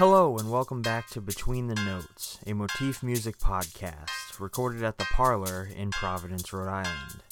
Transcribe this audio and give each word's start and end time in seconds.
Hello, 0.00 0.38
and 0.38 0.50
welcome 0.50 0.80
back 0.80 1.08
to 1.08 1.20
Between 1.20 1.66
the 1.66 1.74
Notes, 1.74 2.38
a 2.46 2.54
motif 2.54 3.02
music 3.02 3.36
podcast 3.36 4.40
recorded 4.40 4.82
at 4.82 4.96
the 4.96 5.04
Parlour 5.04 5.68
in 5.76 5.90
Providence, 5.90 6.50
Rhode 6.54 6.70
Island. 6.70 7.22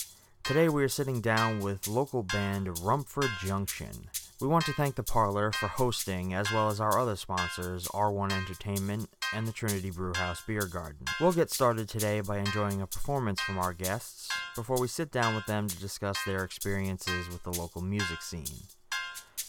Today 0.45 0.69
we 0.69 0.85
are 0.85 0.89
sitting 0.91 1.23
down 1.23 1.61
with 1.61 1.89
local 1.89 2.23
band 2.23 2.79
Rumford 2.81 3.31
Junction. 3.41 4.11
We 4.39 4.49
want 4.49 4.67
to 4.67 4.75
thank 4.75 4.97
the 4.97 5.03
Parlour 5.03 5.53
for 5.53 5.67
hosting, 5.67 6.35
as 6.35 6.53
well 6.53 6.69
as 6.69 6.79
our 6.79 6.99
other 6.99 7.17
sponsors, 7.17 7.89
R1 7.89 8.33
Entertainment 8.33 9.09
and 9.33 9.49
the 9.49 9.53
Trinity 9.53 9.91
Brewhouse 9.91 10.43
Beer 10.47 10.67
Garden. 10.67 11.07
We'll 11.23 11.33
get 11.33 11.51
started 11.51 11.89
today 11.89 12.21
by 12.21 12.37
enjoying 12.37 12.83
a 12.83 12.87
performance 12.87 13.41
from 13.41 13.57
our 13.57 13.73
guests 13.73 14.29
before 14.55 14.79
we 14.79 14.89
sit 14.89 15.11
down 15.11 15.35
with 15.35 15.47
them 15.47 15.69
to 15.69 15.81
discuss 15.81 16.23
their 16.27 16.45
experiences 16.45 17.31
with 17.31 17.45
the 17.45 17.59
local 17.59 17.81
music 17.81 18.21
scene. 18.21 18.67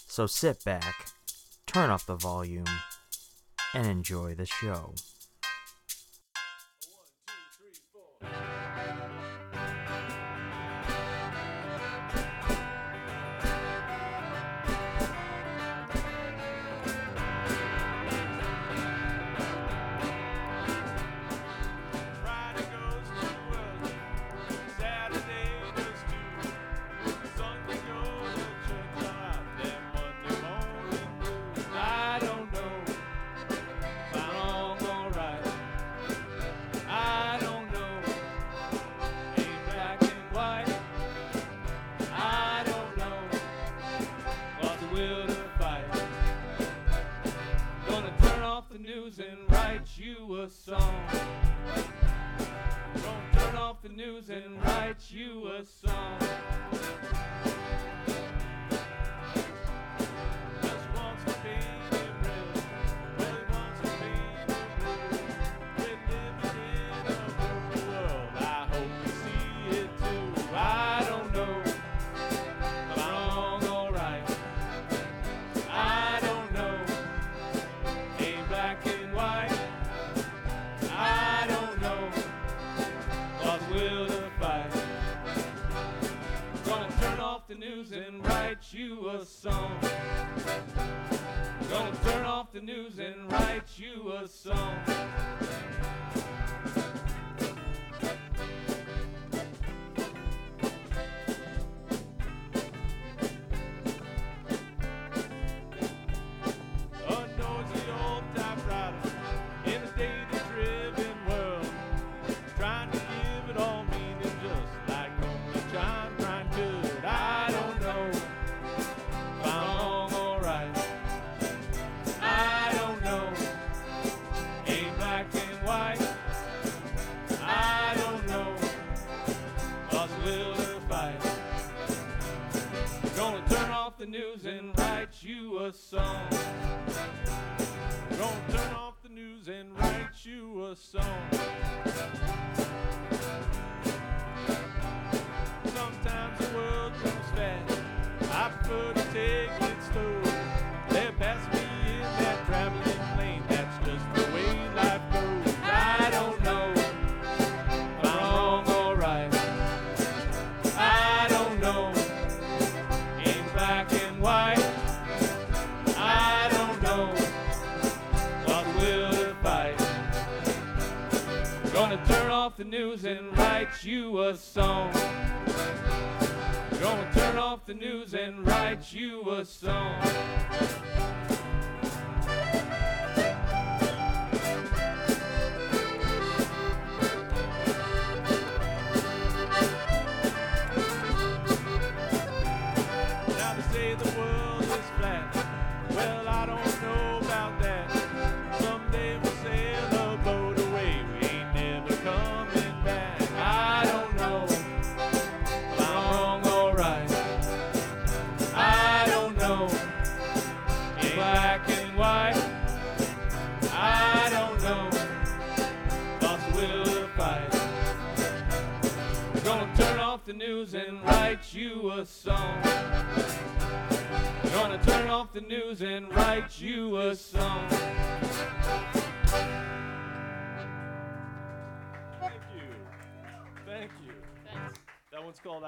So 0.08 0.26
sit 0.26 0.64
back, 0.64 1.08
turn 1.68 1.90
up 1.90 2.06
the 2.06 2.16
volume, 2.16 2.64
and 3.74 3.86
enjoy 3.86 4.34
the 4.34 4.46
show. 4.46 4.94
Write 49.80 49.98
you 49.98 50.42
a 50.42 50.50
song. 50.50 50.94
Gonna 52.96 53.32
turn 53.34 53.56
off 53.56 53.82
the 53.82 53.88
news 53.88 54.30
and 54.30 54.62
write 54.62 55.10
you 55.10 55.48
a 55.48 55.64
song. 55.64 56.20
Song. 89.42 89.80
Gonna 91.70 91.96
turn 92.04 92.26
off 92.26 92.52
the 92.52 92.60
news 92.60 93.00
and 93.00 93.32
write 93.32 93.70
you 93.78 94.12
a 94.12 94.28
song. 94.28 94.89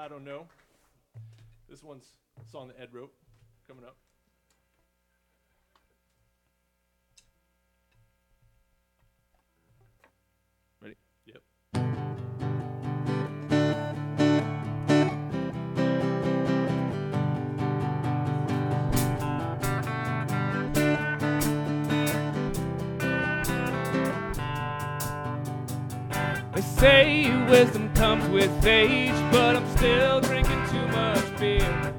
I 0.02 0.08
Don't 0.08 0.24
Know. 0.24 0.48
This 1.70 1.84
one's 1.84 2.02
a 2.44 2.50
song 2.50 2.66
that 2.66 2.82
Ed 2.82 2.88
wrote 2.90 3.12
coming 3.68 3.84
up. 3.84 3.94
Ready? 10.80 10.96
Yep. 11.24 12.21
Say 26.82 27.30
wisdom 27.48 27.88
comes 27.94 28.28
with 28.30 28.66
age, 28.66 29.14
but 29.30 29.54
I'm 29.54 29.68
still 29.76 30.20
drinking 30.20 30.60
too 30.68 30.84
much 30.88 31.38
beer. 31.38 31.94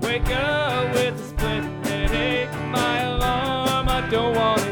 Wake 0.00 0.30
up 0.30 0.90
with 0.94 1.20
a 1.20 1.28
split 1.28 1.64
headache, 1.86 2.50
my 2.70 3.00
alarm 3.00 3.88
17 3.88 4.63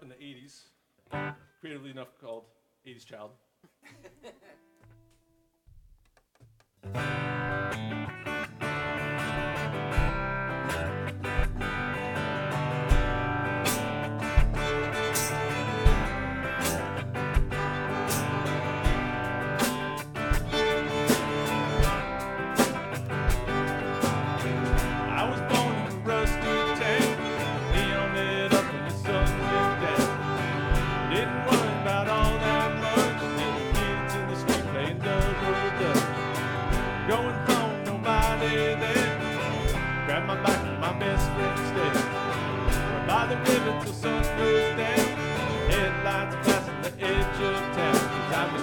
up 0.00 0.02
in 0.02 0.08
the 0.08 0.14
80s, 0.14 1.34
creatively 1.60 1.90
enough 1.90 2.18
called 2.20 2.44
80s 2.86 3.04
Child. 3.04 3.32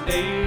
Hey. 0.07 0.46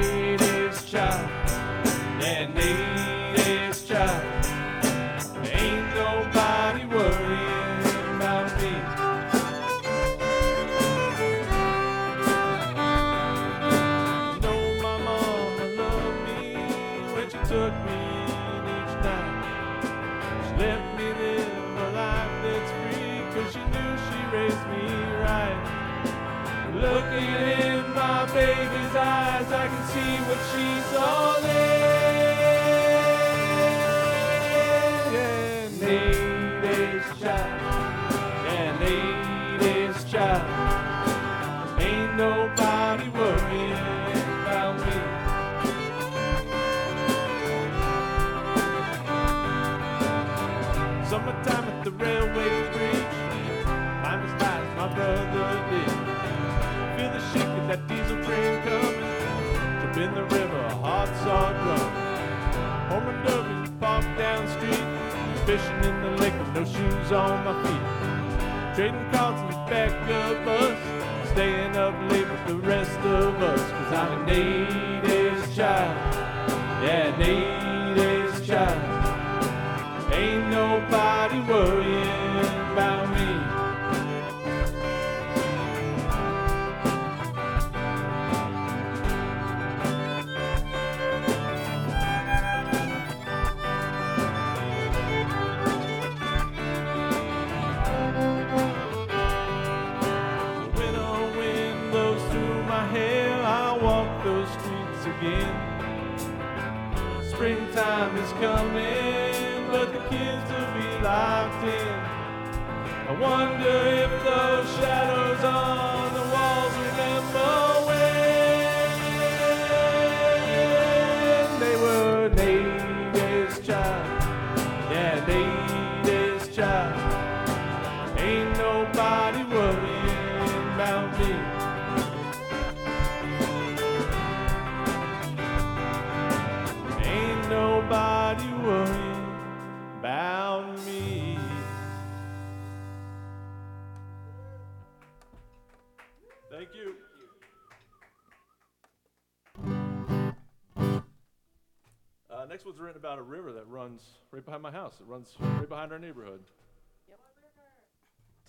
right 154.33 154.45
behind 154.45 154.63
my 154.63 154.71
house. 154.71 154.95
It 155.01 155.07
runs 155.07 155.35
right 155.41 155.69
behind 155.69 155.93
our 155.93 155.99
neighborhood. 155.99 156.41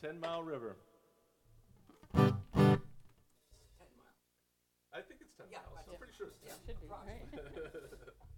Ten 0.02 0.20
Mile 0.20 0.44
River. 0.44 0.76
I 2.16 2.30
think 5.08 5.22
it's 5.22 5.34
ten 5.38 5.46
Yeah, 5.52 5.60
miles. 5.74 5.88
I'm 5.92 5.98
pretty 5.98 6.14
sure 6.18 6.28
it's 6.28 6.40
ten. 6.42 6.58
Should 6.66 6.82
be. 6.82 6.88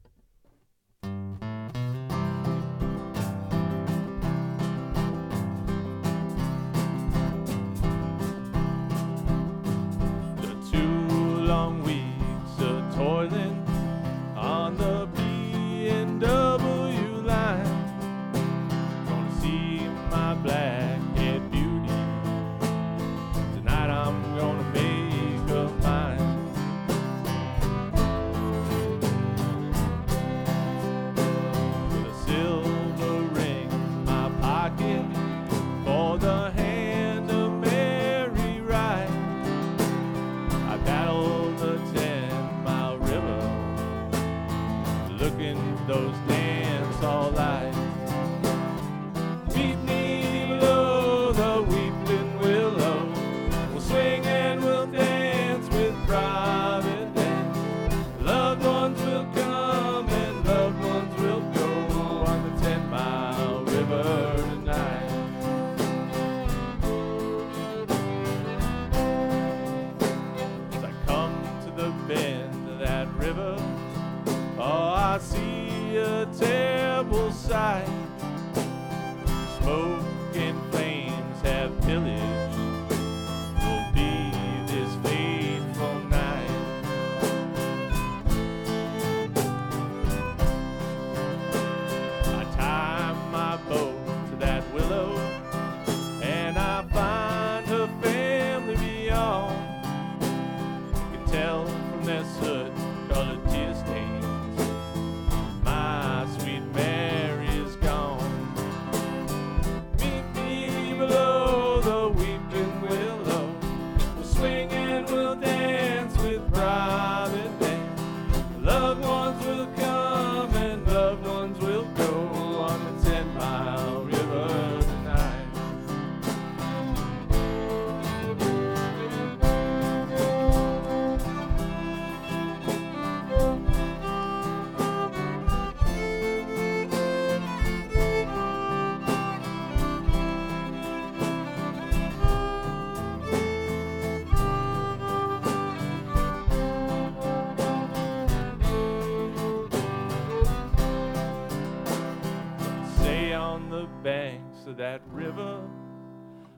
banks 154.63 154.67
of 154.67 154.77
that 154.77 155.01
river 155.11 155.61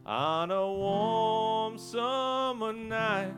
on 0.06 0.52
a 0.52 0.72
warm 0.72 1.78
summer 1.78 2.74
night. 2.74 3.34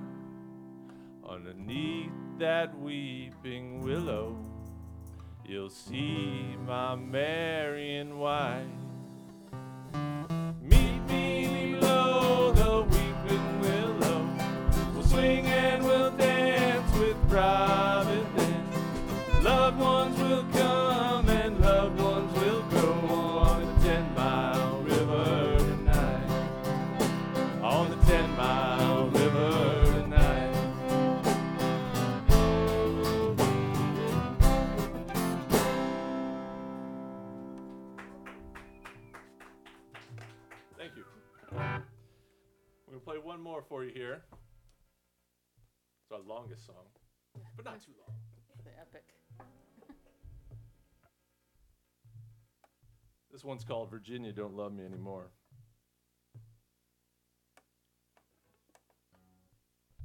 Underneath 1.27 2.11
that 2.39 2.77
weeping 2.79 3.81
willow, 3.81 4.37
you'll 5.45 5.69
see 5.69 6.55
my 6.65 6.95
Marian 6.95 8.17
white. 8.17 8.86
more 43.57 43.63
for 43.67 43.83
you 43.83 43.91
here. 43.91 44.21
It's 46.03 46.11
our 46.11 46.19
longest 46.19 46.67
song, 46.67 46.85
but 47.55 47.65
not 47.65 47.81
too 47.83 47.91
long. 47.97 48.15
The 48.63 48.69
epic. 48.79 49.15
this 53.31 53.43
one's 53.43 53.63
called 53.63 53.89
Virginia 53.89 54.31
Don't 54.31 54.53
Love 54.53 54.73
Me 54.73 54.85
Anymore. 54.85 55.31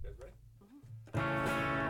You 0.03 0.09
guys 0.09 0.19
ready? 0.19 0.33
Mm-hmm. 1.15 1.82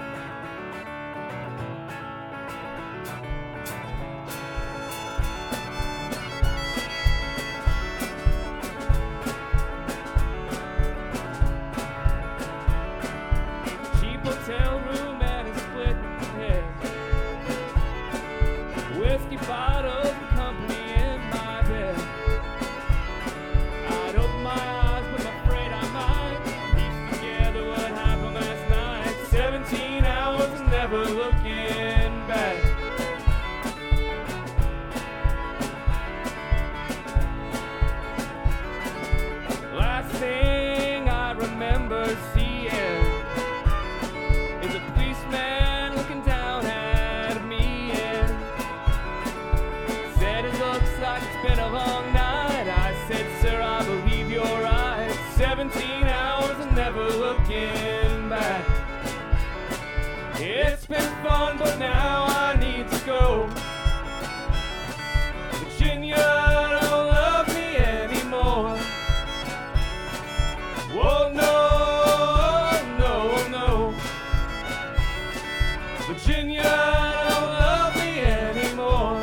Virginia 76.25 76.63
don't 76.63 77.49
love 77.49 77.97
me 77.97 78.21
anymore. 78.21 79.21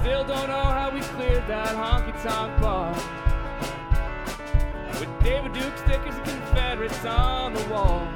Still 0.00 0.24
don't 0.24 0.48
know 0.48 0.68
how 0.78 0.90
we 0.94 1.00
cleared 1.00 1.46
that 1.48 1.76
honky 1.76 2.14
tonk 2.22 2.62
bar. 2.62 2.94
With 4.98 5.22
David 5.22 5.52
Duke 5.52 5.76
stickers 5.76 6.14
and 6.14 6.24
Confederates 6.24 7.04
on 7.04 7.52
the 7.52 7.64
wall. 7.68 8.08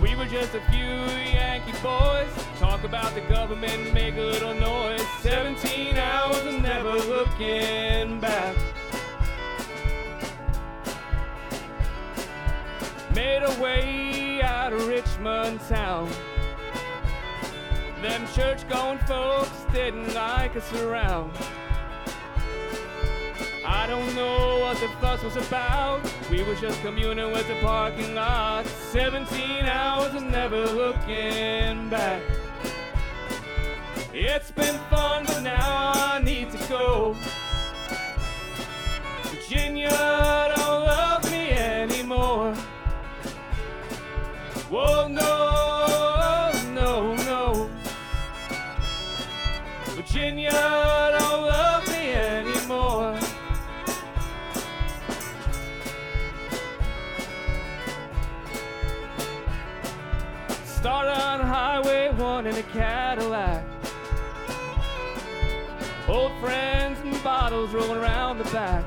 We 0.00 0.14
were 0.14 0.26
just 0.26 0.54
a 0.54 0.60
few 0.70 0.94
Yankee 1.34 1.72
boys. 1.82 2.30
Talk 2.60 2.84
about 2.84 3.12
the 3.14 3.22
government, 3.22 3.92
make 3.92 4.14
a 4.14 4.20
little 4.20 4.54
noise. 4.54 5.04
17 5.22 5.96
hours 5.96 6.46
and 6.46 6.62
never 6.62 6.92
looking 6.92 8.20
back. 8.20 8.54
Made 13.16 13.42
our 13.42 13.62
way 13.62 14.42
out 14.42 14.74
of 14.74 14.86
Richmond 14.86 15.58
town. 15.70 16.06
Them 18.02 18.26
church 18.34 18.68
going 18.68 18.98
folks 18.98 19.64
didn't 19.72 20.12
like 20.12 20.54
us 20.54 20.70
around. 20.82 21.32
I 23.64 23.86
don't 23.86 24.14
know 24.14 24.58
what 24.58 24.78
the 24.80 24.88
fuss 25.00 25.22
was 25.22 25.36
about. 25.36 26.02
We 26.30 26.42
were 26.42 26.56
just 26.56 26.78
communing 26.82 27.32
with 27.32 27.48
the 27.48 27.58
parking 27.62 28.14
lot. 28.14 28.66
17 28.66 29.64
hours 29.64 30.12
and 30.12 30.30
never 30.30 30.66
looking 30.66 31.88
back. 31.88 32.20
It's 34.12 34.50
been 34.50 34.78
fun, 34.90 35.24
but 35.24 35.40
now 35.40 35.92
I 35.94 36.20
need 36.22 36.50
to 36.50 36.68
go. 36.68 37.16
Virginia 39.22 40.55
Started 60.86 61.20
on 61.20 61.40
Highway 61.40 62.10
1 62.10 62.46
in 62.46 62.54
a 62.54 62.62
Cadillac. 62.62 63.64
Old 66.06 66.30
friends 66.40 67.00
and 67.00 67.24
bottles 67.24 67.74
rolling 67.74 67.98
around 67.98 68.38
the 68.38 68.44
back. 68.44 68.84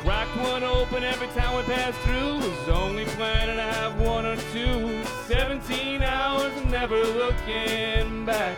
Cracked 0.00 0.34
one 0.38 0.62
open 0.62 1.04
every 1.04 1.26
time 1.38 1.54
we 1.54 1.62
passed 1.64 1.98
through. 1.98 2.36
Was 2.36 2.68
only 2.70 3.04
planning 3.04 3.56
to 3.56 3.62
have 3.62 4.00
one 4.00 4.24
or 4.24 4.36
two. 4.54 5.04
17 5.26 6.02
hours 6.02 6.52
and 6.56 6.70
never 6.70 6.96
looking 6.96 8.24
back. 8.24 8.56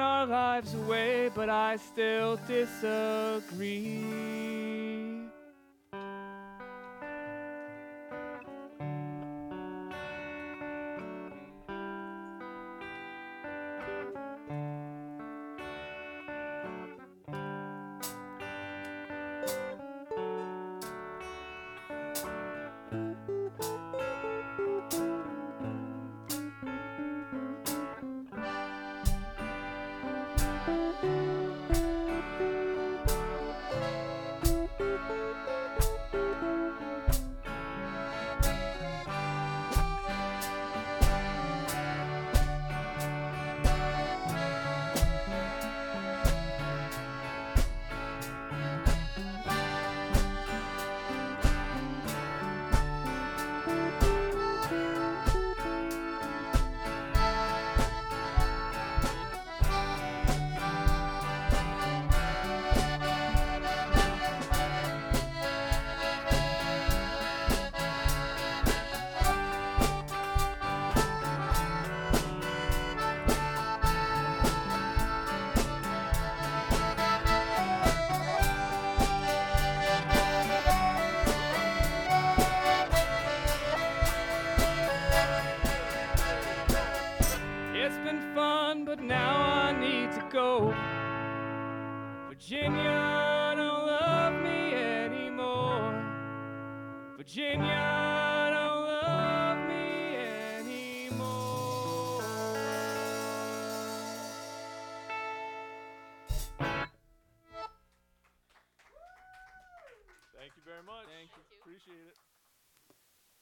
Our 0.00 0.26
lives 0.26 0.74
away, 0.74 1.30
but 1.34 1.48
I 1.48 1.76
still 1.76 2.38
disagree. 2.46 4.47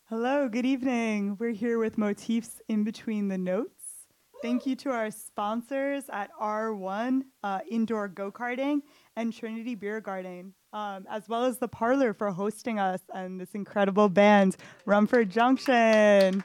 Hello, 0.08 0.48
good 0.48 0.64
evening. 0.64 1.36
We're 1.40 1.50
here 1.50 1.80
with 1.80 1.98
Motifs 1.98 2.60
in 2.68 2.84
Between 2.84 3.26
the 3.26 3.36
Notes. 3.36 4.06
Thank 4.40 4.64
you 4.64 4.76
to 4.76 4.90
our 4.90 5.10
sponsors 5.10 6.04
at 6.10 6.30
R1 6.40 7.22
uh, 7.42 7.58
Indoor 7.68 8.06
Go 8.06 8.30
Karting 8.30 8.82
and 9.16 9.32
Trinity 9.32 9.74
Beer 9.74 10.00
Garden, 10.00 10.54
um, 10.72 11.06
as 11.10 11.28
well 11.28 11.44
as 11.44 11.58
the 11.58 11.66
Parlour 11.66 12.14
for 12.14 12.30
hosting 12.30 12.78
us 12.78 13.00
and 13.12 13.40
this 13.40 13.50
incredible 13.54 14.08
band, 14.08 14.56
Rumford 14.84 15.28
Junction. 15.28 16.44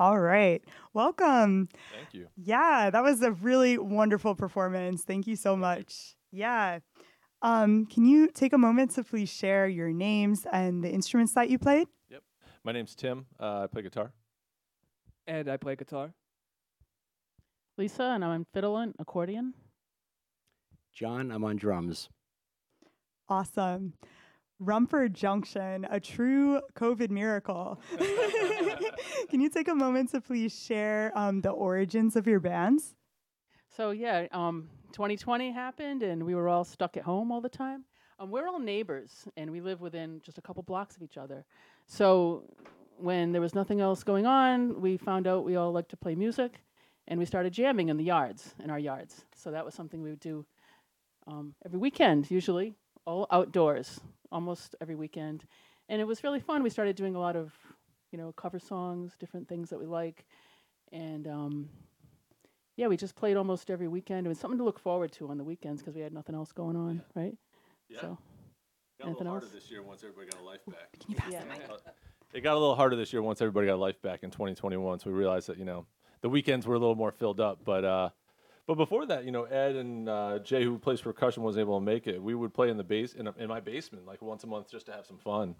All 0.00 0.18
right, 0.18 0.64
welcome. 0.94 1.68
Thank 1.94 2.14
you. 2.14 2.28
Yeah, 2.38 2.88
that 2.88 3.02
was 3.02 3.20
a 3.20 3.32
really 3.32 3.76
wonderful 3.76 4.34
performance. 4.34 5.02
Thank 5.02 5.26
you 5.26 5.36
so 5.36 5.58
much. 5.58 6.16
Yeah. 6.32 6.78
Um, 7.42 7.84
can 7.84 8.06
you 8.06 8.30
take 8.30 8.54
a 8.54 8.58
moment 8.58 8.92
to 8.92 9.04
please 9.04 9.28
share 9.28 9.68
your 9.68 9.92
names 9.92 10.46
and 10.50 10.82
the 10.82 10.88
instruments 10.90 11.34
that 11.34 11.50
you 11.50 11.58
played? 11.58 11.86
My 12.68 12.72
name's 12.72 12.94
Tim. 12.94 13.24
Uh, 13.40 13.62
I 13.62 13.66
play 13.66 13.80
guitar. 13.80 14.12
And 15.26 15.48
I 15.48 15.56
play 15.56 15.74
guitar. 15.74 16.12
Lisa, 17.78 18.02
and 18.02 18.22
I'm 18.22 18.30
on 18.30 18.46
fiddle 18.52 18.76
and 18.76 18.94
accordion. 18.98 19.54
John, 20.92 21.32
I'm 21.32 21.44
on 21.44 21.56
drums. 21.56 22.10
Awesome. 23.26 23.94
Rumford 24.58 25.14
Junction, 25.14 25.86
a 25.90 25.98
true 25.98 26.60
COVID 26.74 27.08
miracle. 27.08 27.80
Can 29.30 29.40
you 29.40 29.48
take 29.48 29.68
a 29.68 29.74
moment 29.74 30.10
to 30.10 30.20
please 30.20 30.54
share 30.54 31.10
um, 31.16 31.40
the 31.40 31.48
origins 31.48 32.16
of 32.16 32.26
your 32.26 32.38
bands? 32.38 32.94
So 33.74 33.92
yeah, 33.92 34.26
um, 34.32 34.68
2020 34.92 35.52
happened, 35.52 36.02
and 36.02 36.22
we 36.22 36.34
were 36.34 36.50
all 36.50 36.64
stuck 36.64 36.98
at 36.98 37.04
home 37.04 37.32
all 37.32 37.40
the 37.40 37.48
time. 37.48 37.86
Um, 38.20 38.30
we're 38.30 38.48
all 38.48 38.58
neighbors, 38.58 39.28
and 39.36 39.50
we 39.52 39.60
live 39.60 39.80
within 39.80 40.20
just 40.24 40.38
a 40.38 40.42
couple 40.42 40.62
blocks 40.64 40.96
of 40.96 41.02
each 41.02 41.16
other. 41.16 41.44
So 41.86 42.42
when 42.96 43.30
there 43.30 43.40
was 43.40 43.54
nothing 43.54 43.80
else 43.80 44.02
going 44.02 44.26
on, 44.26 44.80
we 44.80 44.96
found 44.96 45.28
out 45.28 45.44
we 45.44 45.54
all 45.54 45.70
like 45.70 45.88
to 45.88 45.96
play 45.96 46.16
music, 46.16 46.60
and 47.06 47.20
we 47.20 47.24
started 47.24 47.52
jamming 47.52 47.90
in 47.90 47.96
the 47.96 48.04
yards, 48.04 48.54
in 48.62 48.70
our 48.70 48.78
yards. 48.78 49.24
So 49.36 49.52
that 49.52 49.64
was 49.64 49.74
something 49.74 50.02
we 50.02 50.10
would 50.10 50.20
do 50.20 50.44
um, 51.28 51.54
every 51.64 51.78
weekend, 51.78 52.28
usually, 52.28 52.74
all 53.04 53.28
outdoors, 53.30 54.00
almost 54.32 54.74
every 54.80 54.96
weekend. 54.96 55.44
And 55.88 56.00
it 56.00 56.04
was 56.04 56.24
really 56.24 56.40
fun. 56.40 56.64
We 56.64 56.70
started 56.70 56.96
doing 56.96 57.14
a 57.14 57.20
lot 57.20 57.36
of, 57.36 57.52
you 58.10 58.18
know, 58.18 58.32
cover 58.32 58.58
songs, 58.58 59.16
different 59.20 59.48
things 59.48 59.70
that 59.70 59.78
we 59.78 59.86
like, 59.86 60.26
and 60.92 61.28
um, 61.28 61.68
yeah, 62.76 62.88
we 62.88 62.96
just 62.96 63.14
played 63.14 63.36
almost 63.36 63.70
every 63.70 63.86
weekend. 63.88 64.26
It 64.26 64.28
was 64.28 64.40
something 64.40 64.58
to 64.58 64.64
look 64.64 64.80
forward 64.80 65.12
to 65.12 65.28
on 65.30 65.38
the 65.38 65.44
weekends 65.44 65.82
because 65.82 65.94
we 65.94 66.00
had 66.00 66.12
nothing 66.12 66.34
else 66.34 66.50
going 66.50 66.76
on, 66.76 67.02
right? 67.14 67.36
Yeah. 67.88 68.00
So 68.00 68.18
Got 68.98 69.04
a 69.04 69.06
Anything 69.10 69.18
little 69.18 69.32
harder 69.32 69.46
else? 69.46 69.54
this 69.54 69.70
year 69.70 69.82
once 69.82 70.02
everybody 70.02 70.28
got 70.28 70.40
a 70.40 70.44
life 70.44 70.60
back. 70.66 70.92
Can 71.00 71.10
you 71.10 71.16
pass 71.16 71.32
yeah. 71.32 71.40
the 71.40 71.46
mic? 71.46 71.62
It 72.34 72.40
got 72.40 72.54
a 72.54 72.58
little 72.58 72.74
harder 72.74 72.96
this 72.96 73.12
year 73.12 73.22
once 73.22 73.40
everybody 73.40 73.68
got 73.68 73.74
a 73.74 73.76
life 73.76 74.02
back 74.02 74.22
in 74.22 74.30
2021. 74.30 74.98
So 74.98 75.10
we 75.10 75.16
realized 75.16 75.48
that 75.48 75.56
you 75.56 75.64
know 75.64 75.86
the 76.20 76.28
weekends 76.28 76.66
were 76.66 76.74
a 76.74 76.78
little 76.78 76.96
more 76.96 77.12
filled 77.12 77.40
up. 77.40 77.60
But 77.64 77.84
uh, 77.84 78.10
but 78.66 78.74
before 78.74 79.06
that, 79.06 79.24
you 79.24 79.30
know, 79.30 79.44
Ed 79.44 79.76
and 79.76 80.08
uh, 80.08 80.40
Jay, 80.40 80.64
who 80.64 80.78
plays 80.78 81.00
percussion, 81.00 81.42
wasn't 81.42 81.60
able 81.60 81.78
to 81.78 81.84
make 81.84 82.06
it. 82.06 82.22
We 82.22 82.34
would 82.34 82.52
play 82.52 82.70
in 82.70 82.76
the 82.76 82.84
base 82.84 83.14
in, 83.14 83.26
a, 83.28 83.34
in 83.38 83.48
my 83.48 83.60
basement 83.60 84.04
like 84.04 84.20
once 84.20 84.44
a 84.44 84.46
month 84.46 84.70
just 84.70 84.86
to 84.86 84.92
have 84.92 85.06
some 85.06 85.16
fun. 85.16 85.54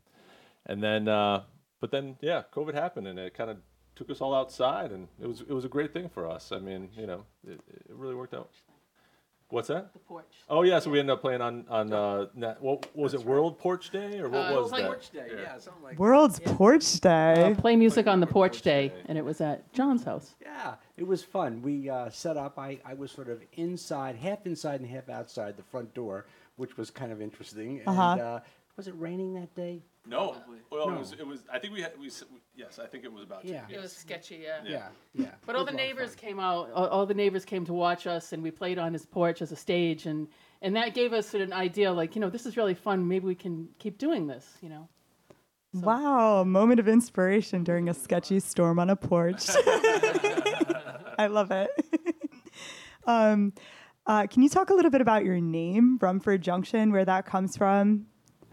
And 0.66 0.82
then, 0.82 1.08
uh, 1.08 1.44
but 1.80 1.90
then, 1.90 2.16
yeah, 2.20 2.42
COVID 2.52 2.74
happened 2.74 3.06
and 3.06 3.18
it 3.18 3.32
kind 3.32 3.50
of 3.50 3.58
took 3.96 4.10
us 4.10 4.20
all 4.20 4.34
outside, 4.34 4.92
and 4.92 5.08
it 5.20 5.26
was 5.26 5.40
it 5.40 5.52
was 5.52 5.64
a 5.64 5.68
great 5.68 5.92
thing 5.92 6.08
for 6.08 6.28
us. 6.28 6.52
I 6.52 6.58
mean, 6.58 6.90
you 6.96 7.06
know, 7.06 7.24
it, 7.46 7.60
it 7.68 7.82
really 7.88 8.14
worked 8.14 8.34
out. 8.34 8.50
What's 9.50 9.68
that? 9.68 9.92
the 9.94 9.98
porch. 10.00 10.26
Oh 10.50 10.62
yeah, 10.62 10.78
so 10.78 10.90
we 10.90 10.98
ended 11.00 11.14
up 11.14 11.22
playing 11.22 11.40
on 11.40 11.64
on 11.70 11.90
uh, 11.92 12.26
na- 12.34 12.54
what 12.60 12.94
was 12.94 13.14
it 13.14 13.24
World 13.24 13.58
Porch 13.58 13.88
Day 13.90 14.18
or 14.18 14.28
what 14.28 14.52
Uh, 14.52 14.60
was 14.60 14.70
like 14.72 14.82
that? 14.82 14.88
Porch 14.88 15.10
Day, 15.10 15.28
yeah, 15.42 15.58
something 15.58 15.82
like 15.82 15.98
World's 15.98 16.38
Porch 16.40 17.00
Day. 17.00 17.52
Uh, 17.52 17.54
play 17.54 17.74
music 17.74 18.06
on 18.06 18.20
the 18.20 18.26
Porch 18.26 18.52
porch 18.56 18.62
day, 18.62 18.88
Day. 18.88 18.94
and 19.06 19.16
it 19.16 19.24
was 19.24 19.40
at 19.40 19.72
John's 19.72 20.04
house. 20.04 20.34
Yeah, 20.42 20.74
it 20.98 21.06
was 21.06 21.22
fun. 21.24 21.62
We 21.62 21.88
uh, 21.88 22.10
set 22.10 22.36
up. 22.36 22.58
I, 22.58 22.78
I 22.84 22.92
was 22.92 23.10
sort 23.10 23.30
of 23.30 23.40
inside, 23.54 24.16
half 24.16 24.44
inside 24.46 24.80
and 24.80 24.88
half 24.90 25.08
outside 25.08 25.56
the 25.56 25.62
front 25.62 25.94
door, 25.94 26.26
which 26.56 26.76
was 26.76 26.90
kind 26.90 27.10
of 27.10 27.22
interesting. 27.22 27.80
Uh-huh. 27.86 28.02
And 28.12 28.20
uh, 28.20 28.40
was 28.76 28.86
it 28.86 28.94
raining 28.98 29.32
that 29.34 29.54
day? 29.54 29.80
No, 30.08 30.34
well, 30.70 30.88
No. 30.88 30.94
it 30.94 30.98
was. 30.98 31.12
It 31.12 31.26
was. 31.26 31.42
I 31.52 31.58
think 31.58 31.74
we 31.74 31.82
had. 31.82 31.92
We 32.00 32.06
s- 32.06 32.24
yes, 32.56 32.78
I 32.78 32.86
think 32.86 33.04
it 33.04 33.12
was 33.12 33.24
about. 33.24 33.42
to, 33.42 33.48
Yeah. 33.48 33.64
yes. 33.68 33.78
It 33.78 33.82
was 33.82 33.92
sketchy, 33.92 34.36
yeah. 34.42 34.60
Yeah. 34.64 34.70
Yeah, 34.70 34.88
yeah. 35.14 35.30
But 35.44 35.54
all 35.54 35.64
the 35.64 35.72
a 35.72 35.74
lot 35.74 35.80
of 35.82 35.86
neighbors 35.86 36.14
came 36.14 36.40
out. 36.40 36.70
All, 36.72 36.86
all 36.86 37.06
the 37.06 37.14
neighbors 37.14 37.44
came 37.44 37.64
to 37.66 37.74
watch 37.74 38.06
us, 38.06 38.32
and 38.32 38.42
we 38.42 38.50
played 38.50 38.78
on 38.78 38.92
his 38.94 39.04
porch 39.04 39.42
as 39.42 39.52
a 39.52 39.56
stage, 39.56 40.06
and 40.06 40.28
and 40.62 40.74
that 40.76 40.94
gave 40.94 41.12
us 41.12 41.34
an 41.34 41.52
idea, 41.52 41.92
like 41.92 42.14
you 42.16 42.20
know, 42.20 42.30
this 42.30 42.46
is 42.46 42.56
really 42.56 42.74
fun. 42.74 43.06
Maybe 43.06 43.26
we 43.26 43.34
can 43.34 43.68
keep 43.78 43.98
doing 43.98 44.26
this, 44.26 44.56
you 44.62 44.70
know. 44.70 44.88
So- 45.74 45.80
Wow, 45.80 46.40
a 46.40 46.44
moment 46.46 46.80
of 46.80 46.88
inspiration 46.88 47.62
during 47.62 47.90
a 47.90 47.94
sketchy 47.94 48.40
storm 48.40 48.78
on 48.78 48.88
a 48.88 48.96
porch. 48.96 49.44
I 51.18 51.26
love 51.30 51.50
it. 51.50 51.68
um, 53.06 53.52
uh, 54.06 54.26
can 54.26 54.42
you 54.42 54.48
talk 54.48 54.70
a 54.70 54.74
little 54.74 54.90
bit 54.90 55.00
about 55.02 55.24
your 55.24 55.40
name, 55.40 55.98
Rumford 56.00 56.40
Junction, 56.40 56.90
where 56.92 57.04
that 57.04 57.26
comes 57.26 57.56
from? 57.56 58.06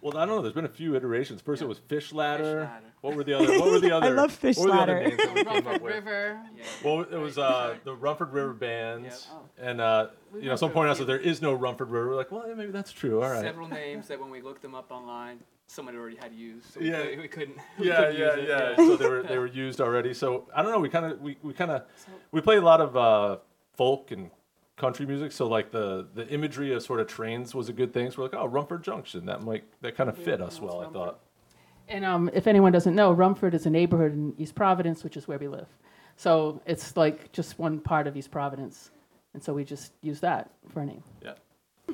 Well, 0.05 0.15
I 0.19 0.27
don't 0.27 0.35
know. 0.35 0.41
There's 0.43 0.53
been 0.53 0.65
a 0.65 0.69
few 0.69 0.95
iterations. 0.95 1.41
First, 1.41 1.63
it 1.63 1.67
was 1.67 1.79
Fish 1.79 2.13
Ladder. 2.13 2.61
Ladder. 2.61 2.85
What 3.01 3.15
were 3.15 3.23
the 3.23 3.33
other? 3.33 3.59
What 3.59 3.71
were 3.71 3.79
the 3.79 3.89
other? 3.95 4.05
I 4.05 4.09
love 4.09 4.31
Fish 4.31 4.55
what 4.55 4.69
were 4.69 4.75
the 4.75 4.81
other 4.83 4.93
Ladder. 4.93 5.07
names 5.09 5.17
that 5.17 5.33
we 5.33 5.43
came 5.43 5.47
up 5.47 5.65
Rumford 5.65 5.81
with? 5.81 5.93
River. 5.95 6.39
Well, 6.83 6.99
it 7.01 7.17
was 7.17 7.39
uh, 7.39 7.75
the 7.83 7.95
Rumford 7.95 8.31
River 8.31 8.53
bands, 8.53 9.27
and 9.59 9.81
uh, 9.81 10.09
you 10.35 10.41
know, 10.43 10.49
went 10.49 10.59
some 10.59 10.69
through 10.69 10.73
point 10.75 10.87
a 10.89 10.91
out 10.91 10.97
that 10.97 11.05
few. 11.05 11.05
there 11.07 11.19
is 11.19 11.41
no 11.41 11.53
Rumford 11.55 11.89
River. 11.89 12.09
We're 12.09 12.15
like, 12.17 12.31
well, 12.31 12.45
yeah, 12.47 12.53
maybe 12.53 12.71
that's 12.71 12.91
true. 12.91 13.23
All 13.23 13.31
right. 13.31 13.41
Several 13.41 13.67
names 13.67 14.07
that 14.09 14.19
when 14.21 14.29
we 14.29 14.43
looked 14.43 14.61
them 14.61 14.75
up 14.75 14.91
online, 14.91 15.39
someone 15.65 15.95
already 15.95 16.17
had 16.17 16.33
used. 16.35 16.71
So 16.71 16.81
we 16.81 16.91
Yeah. 16.91 17.01
couldn't- 17.01 17.21
we 17.21 17.27
couldn't. 17.27 17.57
we 17.79 17.87
Yeah, 17.87 17.95
couldn't 17.95 18.15
yeah, 18.19 18.35
use 18.35 18.43
it, 18.43 18.47
yeah. 18.49 18.75
So 18.75 18.95
they 18.97 19.09
were 19.09 19.23
they 19.23 19.37
were 19.39 19.47
used 19.47 19.81
already. 19.81 20.13
So 20.13 20.47
I 20.55 20.61
don't 20.61 20.71
know. 20.71 20.79
We 20.79 20.89
kind 20.89 21.05
of 21.07 21.19
we, 21.19 21.35
we 21.41 21.51
kind 21.53 21.71
of 21.71 21.81
we 22.31 22.41
play 22.41 22.57
a 22.57 22.61
lot 22.61 22.79
of 22.79 22.95
uh, 22.95 23.37
folk 23.75 24.11
and 24.11 24.29
country 24.77 25.05
music. 25.05 25.31
So 25.31 25.47
like 25.47 25.71
the 25.71 26.07
the 26.13 26.27
imagery 26.29 26.73
of 26.73 26.83
sort 26.83 26.99
of 26.99 27.07
trains 27.07 27.55
was 27.55 27.69
a 27.69 27.73
good 27.73 27.93
thing. 27.93 28.11
So 28.11 28.17
we're 28.21 28.29
like, 28.29 28.35
oh, 28.35 28.45
Rumford 28.45 28.83
Junction. 28.83 29.25
That 29.25 29.41
might 29.43 29.63
that 29.81 29.95
kind 29.95 30.09
of 30.09 30.17
fit 30.17 30.41
us 30.41 30.59
well. 30.59 30.81
I 30.81 30.89
thought. 30.89 31.19
And 31.87 32.03
um, 32.03 32.31
if 32.33 32.47
anyone 32.47 32.71
doesn't 32.71 32.95
know, 32.95 33.11
Rumford 33.11 33.53
is 33.53 33.67
a 33.67 33.69
neighborhood 33.69 34.13
in 34.13 34.33
East 34.39 34.55
Providence, 34.55 35.03
which 35.03 35.15
is 35.17 35.27
where 35.27 35.37
we 35.37 35.47
live. 35.47 35.67
So 36.17 36.59
it's 36.65 36.97
like 36.97 37.31
just 37.31 37.59
one 37.59 37.79
part 37.79 38.07
of 38.07 38.17
East 38.17 38.31
Providence, 38.31 38.89
and 39.33 39.43
so 39.43 39.53
we 39.53 39.63
just 39.63 39.91
use 40.01 40.19
that 40.21 40.49
for 40.69 40.81
a 40.81 40.85
name. 40.85 41.03
Yeah. 41.23 41.33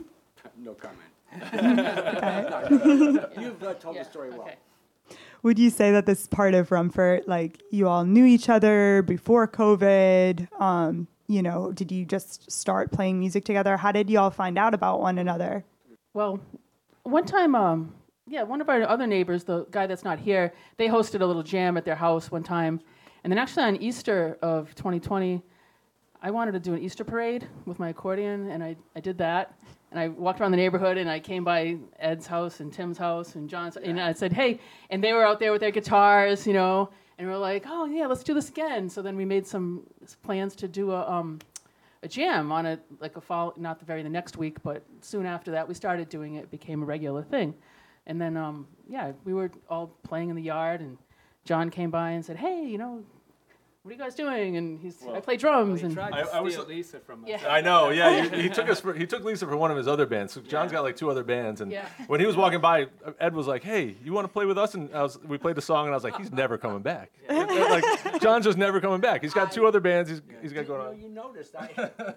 No 0.58 0.74
comment. 0.76 1.00
You've 3.40 3.64
uh, 3.64 3.74
told 3.76 3.96
the 3.96 4.04
story 4.04 4.30
well. 4.30 4.42
okay. 4.42 4.56
Would 5.44 5.58
you 5.58 5.72
say 5.72 5.92
that 5.92 6.06
this 6.06 6.28
part 6.28 6.54
of 6.54 6.72
Rumford, 6.72 7.24
like 7.26 7.60
you 7.72 7.88
all 7.88 8.06
knew 8.06 8.26
each 8.26 8.48
other 8.48 9.02
before 9.02 9.48
COVID? 9.48 10.48
Um, 10.62 11.08
you 11.32 11.42
know, 11.42 11.72
did 11.72 11.92
you 11.92 12.06
just 12.06 12.52
start 12.52 12.92
playing 12.92 13.20
music 13.20 13.46
together? 13.46 13.78
How 13.78 13.92
did 13.92 14.10
you 14.10 14.20
all 14.20 14.32
find 14.32 14.58
out 14.58 14.74
about 14.74 15.00
one 15.00 15.18
another? 15.18 15.64
Well, 16.14 16.40
one 17.04 17.26
time, 17.26 17.56
um, 17.56 17.96
yeah, 18.28 18.44
one 18.44 18.62
of 18.62 18.70
our 18.70 18.84
other 18.84 19.08
neighbors, 19.08 19.44
the 19.44 19.66
guy 19.72 19.88
that's 19.88 20.04
not 20.04 20.20
here, 20.20 20.54
they 20.78 20.88
hosted 20.88 21.22
a 21.22 21.26
little 21.26 21.44
jam 21.44 21.78
at 21.78 21.86
their 21.86 21.96
house 21.96 22.32
one 22.32 22.44
time. 22.44 22.80
And 23.24 23.32
then 23.32 23.38
actually 23.38 23.64
on 23.64 23.76
Easter 23.78 24.38
of 24.42 24.74
2020, 24.76 25.42
I 26.22 26.32
wanted 26.32 26.52
to 26.52 26.60
do 26.60 26.74
an 26.74 26.82
Easter 26.82 27.04
parade 27.04 27.48
with 27.66 27.80
my 27.80 27.90
accordion, 27.90 28.50
and 28.50 28.64
I, 28.64 28.76
I 28.96 29.00
did 29.00 29.18
that. 29.18 29.58
And 29.90 30.00
I 30.00 30.08
walked 30.10 30.40
around 30.40 30.52
the 30.52 30.58
neighborhood, 30.58 30.98
and 30.98 31.10
I 31.10 31.20
came 31.20 31.44
by 31.44 31.78
Ed's 32.00 32.28
house 32.28 32.60
and 32.60 32.72
Tim's 32.72 32.98
house 32.98 33.36
and 33.36 33.50
John's, 33.50 33.76
and 33.78 34.00
I 34.00 34.14
said, 34.14 34.32
hey, 34.32 34.60
and 34.90 35.04
they 35.04 35.14
were 35.14 35.26
out 35.26 35.40
there 35.40 35.52
with 35.52 35.62
their 35.62 35.72
guitars, 35.72 36.46
you 36.46 36.54
know, 36.54 36.90
and 37.18 37.28
we 37.28 37.34
are 37.34 37.38
like, 37.38 37.66
oh 37.68 37.86
yeah, 37.86 38.08
let's 38.08 38.24
do 38.24 38.34
this 38.34 38.50
again. 38.50 38.90
So 38.90 39.02
then 39.02 39.16
we 39.16 39.26
made 39.26 39.46
some 39.46 39.84
plans 40.24 40.56
to 40.58 40.68
do 40.68 40.92
a, 40.92 41.10
um, 41.10 41.40
a 42.04 42.08
jam 42.08 42.52
on 42.52 42.66
it, 42.66 42.82
like 43.00 43.16
a 43.16 43.22
fall, 43.22 43.54
not 43.58 43.80
the 43.80 43.86
very 43.86 44.04
the 44.04 44.10
next 44.10 44.38
week, 44.38 44.62
but 44.64 44.84
soon 45.02 45.26
after 45.26 45.52
that, 45.52 45.68
we 45.68 45.74
started 45.74 46.10
doing 46.10 46.36
it. 46.36 46.46
It 46.46 46.52
became 46.52 46.82
a 46.82 46.86
regular 46.86 47.24
thing, 47.24 47.54
and 48.08 48.20
then 48.20 48.38
um, 48.38 48.68
yeah, 48.90 49.12
we 49.24 49.34
were 49.34 49.52
all 49.70 49.88
playing 50.04 50.30
in 50.30 50.36
the 50.36 50.42
yard, 50.42 50.82
and 50.82 50.98
John 51.46 51.70
came 51.70 51.92
by 51.92 52.12
and 52.12 52.26
said, 52.26 52.38
"Hey, 52.38 52.66
you 52.66 52.78
know, 52.78 53.04
what 53.84 53.90
are 53.92 53.94
you 53.94 54.00
guys 54.00 54.16
doing?" 54.16 54.58
And 54.58 54.80
he's, 54.80 55.02
I 55.04 55.12
Well- 55.12 55.22
play 55.22 55.34
Well, 55.36 55.40
drums, 55.40 55.80
he 55.82 55.86
and 55.88 55.96
tried 55.96 56.14
I- 56.14 56.22
to 56.24 56.36
I 56.36 56.40
was- 56.42 56.54
steal 56.54 56.66
Lisa 56.68 57.00
from 57.00 57.24
us. 57.24 57.30
Yeah. 57.30 57.48
I 57.50 57.62
know, 57.62 57.90
yeah. 57.90 58.24
He, 58.30 58.44
he 58.44 58.50
took 58.50 58.70
us. 58.70 58.80
For, 58.82 58.94
he 58.94 59.06
took 59.06 59.24
Lisa 59.24 59.46
for 59.48 59.58
one 59.58 59.72
of 59.72 59.78
his 59.78 59.88
other 59.88 60.06
bands. 60.06 60.34
So 60.34 60.42
John's 60.42 60.72
got 60.72 60.84
like 60.84 60.96
two 60.96 61.10
other 61.10 61.24
bands, 61.24 61.62
and 61.62 61.72
Yeah. 61.72 61.86
when 62.08 62.20
he 62.20 62.26
was 62.26 62.36
walking 62.36 62.60
by, 62.62 62.88
Ed 63.20 63.34
was 63.34 63.48
like, 63.48 63.64
"Hey, 63.64 63.96
you 64.04 64.14
want 64.14 64.26
to 64.26 64.32
play 64.34 64.46
with 64.46 64.58
us?" 64.58 64.74
And 64.76 64.94
I 64.94 65.02
was, 65.04 65.18
we 65.24 65.38
played 65.38 65.58
a 65.58 65.62
song, 65.62 65.86
and 65.86 65.94
I 65.94 65.98
was 65.98 66.04
like, 66.04 66.18
"He's 66.18 66.32
never 66.32 66.58
coming 66.58 66.82
back. 66.82 67.12
like 67.30 68.22
John's 68.22 68.46
just 68.46 68.58
never 68.58 68.80
coming 68.82 69.02
back. 69.02 69.22
He's 69.22 69.34
got 69.34 69.52
two 69.52 69.66
other 69.66 69.80
bands. 69.80 70.10
He's, 70.10 70.22
he's 70.42 70.54
got 70.54 70.62
You, 70.62 70.68
going 70.68 70.82
on." 70.88 71.00
you 71.02 71.10
noticed. 71.10 71.56
I, 71.56 71.70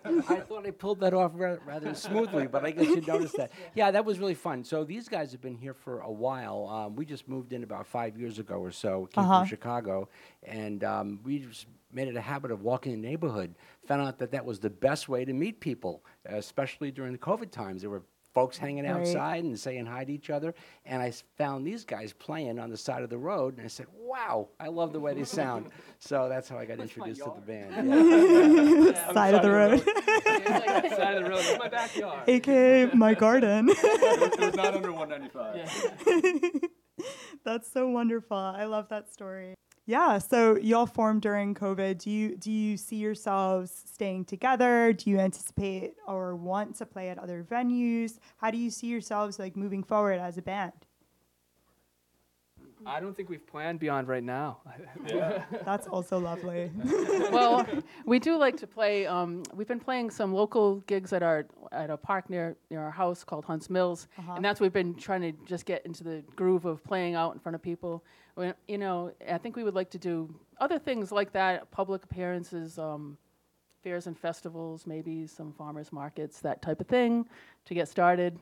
I 0.05 0.41
thought 0.41 0.67
I 0.67 0.71
pulled 0.71 1.01
that 1.01 1.15
off 1.15 1.33
ra- 1.35 1.57
rather 1.67 1.95
smoothly, 1.95 2.47
but 2.47 2.65
I 2.65 2.71
guess 2.73 2.87
you 2.87 3.01
noticed 3.01 3.37
that. 3.37 3.51
Yeah, 3.75 3.91
that 3.91 4.05
was 4.05 4.19
really 4.19 4.35
fun. 4.35 4.63
So 4.65 4.85
these 4.85 5.09
guys 5.09 5.33
have 5.33 5.41
been 5.41 5.57
here 5.57 5.75
for 5.75 6.01
a 6.01 6.11
while. 6.11 6.67
Um, 6.69 6.97
we 6.97 7.05
just 7.07 7.29
moved 7.29 7.53
in 7.53 7.63
about 7.65 7.87
five 7.87 8.17
years 8.19 8.39
ago 8.39 8.57
or 8.57 8.71
so. 8.71 9.09
Came 9.13 9.25
Uh-huh. 9.25 9.41
from 9.41 9.49
Chicago, 9.49 10.09
and 10.43 10.85
um, 10.85 11.21
we 11.25 11.39
just 11.41 11.54
made 11.95 12.09
it 12.09 12.17
a 12.17 12.21
habit 12.21 12.51
of 12.51 12.63
walking 12.63 12.93
the 13.01 13.09
neighborhood. 13.09 13.55
Found 13.87 14.03
out 14.03 14.19
that 14.19 14.33
that 14.33 14.45
was 14.45 14.59
the 14.61 14.71
best 14.71 15.09
way 15.09 15.25
to 15.25 15.33
meet 15.33 15.61
people, 15.61 16.05
especially 16.27 16.91
during 16.91 17.13
the 17.13 17.19
COVID 17.19 17.51
times. 17.51 17.83
There 17.83 17.91
were 17.91 18.03
folks 18.35 18.59
hanging 18.59 18.83
Right. 18.85 18.91
outside 19.01 19.45
and 19.45 19.57
saying 19.57 19.87
hi 19.87 20.03
to 20.05 20.13
each 20.13 20.29
other. 20.29 20.55
And 20.85 21.01
I 21.01 21.13
found 21.39 21.65
these 21.65 21.85
guys 21.85 22.13
playing 22.13 22.59
on 22.59 22.69
the 22.69 22.77
side 22.77 23.03
of 23.05 23.09
the 23.11 23.17
road, 23.17 23.57
and 23.57 23.65
I 23.65 23.69
said, 23.69 23.87
"Wow, 23.95 24.49
I 24.59 24.67
love 24.69 24.93
the 24.93 24.99
way 24.99 25.15
they 25.15 25.23
sound." 25.23 25.71
so 26.01 26.29
that's 26.29 26.49
how 26.49 26.59
I 26.59 26.65
got 26.65 26.81
introduced 26.81 27.23
to 27.23 27.33
the 27.37 27.41
band. 27.41 27.89
Yeah. 28.95 29.13
Side 29.13 29.35
of 29.35 29.43
the 29.43 29.51
road, 29.53 29.81
Side 29.85 31.17
of 31.17 31.25
the 31.25 31.31
road. 31.31 31.39
It's 31.45 31.59
my 31.61 31.69
backyard. 31.69 32.29
aka 32.29 32.87
my 32.95 33.15
garden. 33.15 33.69
it 33.73 34.41
was 34.41 34.55
not 34.57 34.75
under 34.75 34.91
195. 34.93 36.71
That's 37.45 37.71
so 37.71 37.89
wonderful. 37.89 38.37
I 38.37 38.65
love 38.65 38.89
that 38.89 39.13
story. 39.13 39.55
Yeah, 39.87 40.17
so 40.17 40.57
y'all 40.57 40.87
formed 40.87 41.21
during 41.21 41.55
COVID. 41.55 41.99
Do 41.99 42.11
you 42.11 42.37
do 42.37 42.51
you 42.51 42.79
see 42.79 42.97
yourselves 42.97 43.71
staying 43.93 44.25
together? 44.25 44.95
Do 44.95 45.11
you 45.11 45.19
anticipate 45.19 45.95
or 46.07 46.35
want 46.37 46.77
to 46.77 46.87
play 46.87 47.11
at 47.11 47.19
other 47.19 47.45
venues? 47.45 48.19
How 48.39 48.51
do 48.51 48.57
you 48.57 48.71
see 48.71 48.87
yourselves 48.87 49.39
like 49.39 49.57
moving 49.57 49.83
forward 49.83 50.21
as 50.21 50.39
a 50.39 50.43
band? 50.43 50.73
I 52.87 53.01
don't 53.01 53.17
think 53.17 53.29
we've 53.29 53.47
planned 53.47 53.79
beyond 53.79 54.09
right 54.09 54.23
now. 54.23 54.59
That's 55.65 55.87
also 55.87 56.19
lovely. 56.19 56.71
well, 57.31 57.67
we 58.05 58.19
do 58.19 58.37
like 58.37 58.57
to 58.59 58.67
play. 58.67 59.07
Um, 59.07 59.43
we've 59.55 59.69
been 59.69 59.81
playing 59.81 60.11
some 60.11 60.35
local 60.35 60.77
gigs 60.81 61.13
at 61.13 61.23
our 61.23 61.47
at 61.73 61.91
a 61.91 61.97
park 61.97 62.29
near 62.31 62.57
near 62.71 62.81
our 62.81 62.91
house 62.91 63.25
called 63.25 63.45
Hunts 63.45 63.69
Mills, 63.69 64.09
and 64.35 64.45
that's 64.45 64.61
what 64.61 64.67
we've 64.67 64.73
been 64.73 64.95
trying 64.95 65.23
to 65.23 65.33
just 65.47 65.67
get 65.67 65.85
into 65.87 66.05
the 66.05 66.23
groove 66.37 66.65
of 66.65 66.83
playing 66.85 67.15
out 67.15 67.35
in 67.35 67.39
front 67.41 67.55
of 67.55 67.63
people. 67.63 68.05
We, 68.37 68.53
you 68.69 68.79
know, 68.79 69.13
I 69.31 69.39
think 69.39 69.57
we 69.57 69.63
would 69.65 69.75
like 69.75 69.91
to 69.91 69.99
do 69.99 70.35
other 70.59 70.79
things 70.79 71.13
like 71.13 71.33
that, 71.33 71.71
public 71.71 72.05
appearances, 72.05 72.79
um, 72.79 73.17
fairs 73.83 74.07
and 74.07 74.19
festivals, 74.19 74.87
maybe 74.87 75.27
some 75.27 75.53
farmers 75.53 75.93
markets, 75.93 76.41
that 76.41 76.61
type 76.63 76.81
of 76.81 76.87
thing, 76.89 77.27
to 77.67 77.75
get 77.75 77.89
started. 77.89 78.39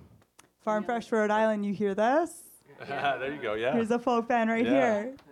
Farm 0.61 0.85
Fresh 0.85 1.11
Rhode 1.13 1.31
Island, 1.31 1.67
you 1.67 1.73
hear 1.75 1.95
this? 1.95 2.43
there 2.89 3.35
you 3.35 3.43
go. 3.43 3.55
Yeah. 3.55 3.73
Here's 3.75 3.91
a 3.91 3.99
folk 3.99 4.29
fan 4.29 4.49
right 4.49 4.65
Yeah. 4.65 4.71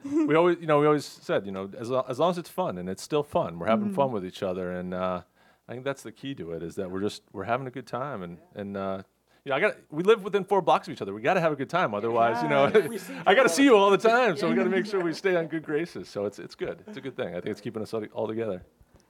here. 0.04 0.26
we 0.26 0.34
always, 0.34 0.58
you 0.60 0.66
know, 0.66 0.78
we 0.80 0.86
always 0.86 1.04
said, 1.06 1.46
you 1.46 1.52
know, 1.52 1.70
as, 1.78 1.88
lo- 1.88 2.04
as 2.08 2.18
long 2.18 2.30
as 2.30 2.38
it's 2.38 2.50
fun 2.50 2.76
and 2.78 2.88
it's 2.88 3.02
still 3.02 3.22
fun, 3.22 3.58
we're 3.58 3.66
having 3.66 3.86
Mm-hmm. 3.86 3.94
fun 3.94 4.12
with 4.12 4.24
each 4.26 4.42
other, 4.42 4.72
and 4.72 4.92
uh, 4.92 5.22
I 5.68 5.72
think 5.72 5.84
that's 5.84 6.02
the 6.02 6.12
key 6.12 6.34
to 6.34 6.52
it 6.52 6.62
is 6.62 6.74
that 6.74 6.90
we're 6.90 7.00
just 7.00 7.22
we're 7.32 7.44
having 7.44 7.66
a 7.66 7.70
good 7.70 7.86
time, 7.86 8.22
and 8.22 8.38
and 8.54 8.76
uh, 8.76 9.02
you 9.44 9.50
know, 9.50 9.56
I 9.56 9.60
got 9.60 9.76
we 9.90 10.02
live 10.02 10.22
within 10.22 10.44
four 10.44 10.60
blocks 10.62 10.86
of 10.88 10.92
each 10.92 11.02
other. 11.02 11.14
We 11.14 11.22
got 11.22 11.34
to 11.34 11.40
have 11.40 11.52
a 11.52 11.56
good 11.56 11.70
time, 11.70 11.94
otherwise, 11.94 12.42
you 12.42 12.48
know, 12.48 12.64
I 13.26 13.34
got 13.34 13.44
to 13.44 13.48
see 13.48 13.64
you 13.64 13.76
all 13.76 13.90
the 13.90 13.98
time, 13.98 14.36
so 14.36 14.48
we 14.48 14.54
got 14.54 14.64
to 14.64 14.70
make 14.70 14.86
sure 14.86 15.02
we 15.02 15.12
stay 15.14 15.36
on 15.36 15.46
good 15.46 15.62
graces. 15.70 16.08
So 16.08 16.26
it's 16.26 16.38
it's 16.38 16.54
good. 16.54 16.82
It's 16.86 16.96
a 16.96 17.00
good 17.00 17.16
thing. 17.16 17.28
I 17.28 17.40
think 17.40 17.46
it's 17.46 17.60
keeping 17.60 17.82
us 17.82 17.92
all, 17.94 18.04
all 18.12 18.26
together. 18.28 18.62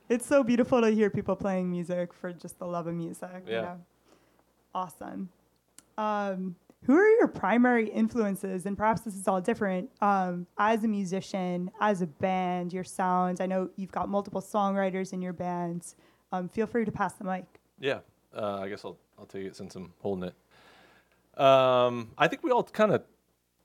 It's 0.09 0.27
so 0.27 0.43
beautiful 0.43 0.81
to 0.81 0.88
hear 0.90 1.09
people 1.11 1.37
playing 1.37 1.71
music 1.71 2.12
for 2.12 2.33
just 2.33 2.59
the 2.59 2.66
love 2.66 2.87
of 2.88 2.95
music. 2.95 3.29
you 3.47 3.53
Yeah. 3.53 3.61
know? 3.62 3.81
Awesome. 4.75 5.29
Um, 5.99 6.57
who 6.85 6.95
are 6.97 7.09
your 7.19 7.29
primary 7.29 7.88
influences? 7.90 8.66
And 8.66 8.77
perhaps 8.77 9.03
this 9.03 9.14
is 9.14 9.29
all 9.29 9.40
different. 9.40 9.90
Um, 10.01 10.47
as 10.59 10.83
a 10.85 10.88
musician, 10.88 11.71
as 11.81 12.03
a 12.03 12.07
band, 12.07 12.73
your 12.73 12.85
sounds. 12.85 13.40
I 13.40 13.47
know 13.47 13.69
you've 13.77 13.93
got 13.93 14.09
multiple 14.09 14.40
songwriters 14.40 15.12
in 15.12 15.21
your 15.21 15.33
bands. 15.35 15.95
Um, 16.33 16.49
feel 16.49 16.66
free 16.66 16.85
to 16.85 16.93
pass 16.93 17.14
the 17.14 17.25
mic. 17.25 17.45
Yeah, 17.79 17.99
uh, 18.35 18.59
I 18.61 18.69
guess 18.69 18.85
I'll 18.85 18.97
I'll 19.20 19.26
take 19.26 19.44
it 19.44 19.54
since 19.54 19.76
I'm 19.76 19.92
holding 20.00 20.30
it. 20.30 21.40
Um, 21.40 22.11
I 22.18 22.26
think 22.26 22.42
we 22.42 22.50
all 22.50 22.64
kind 22.64 22.92
of 22.92 23.02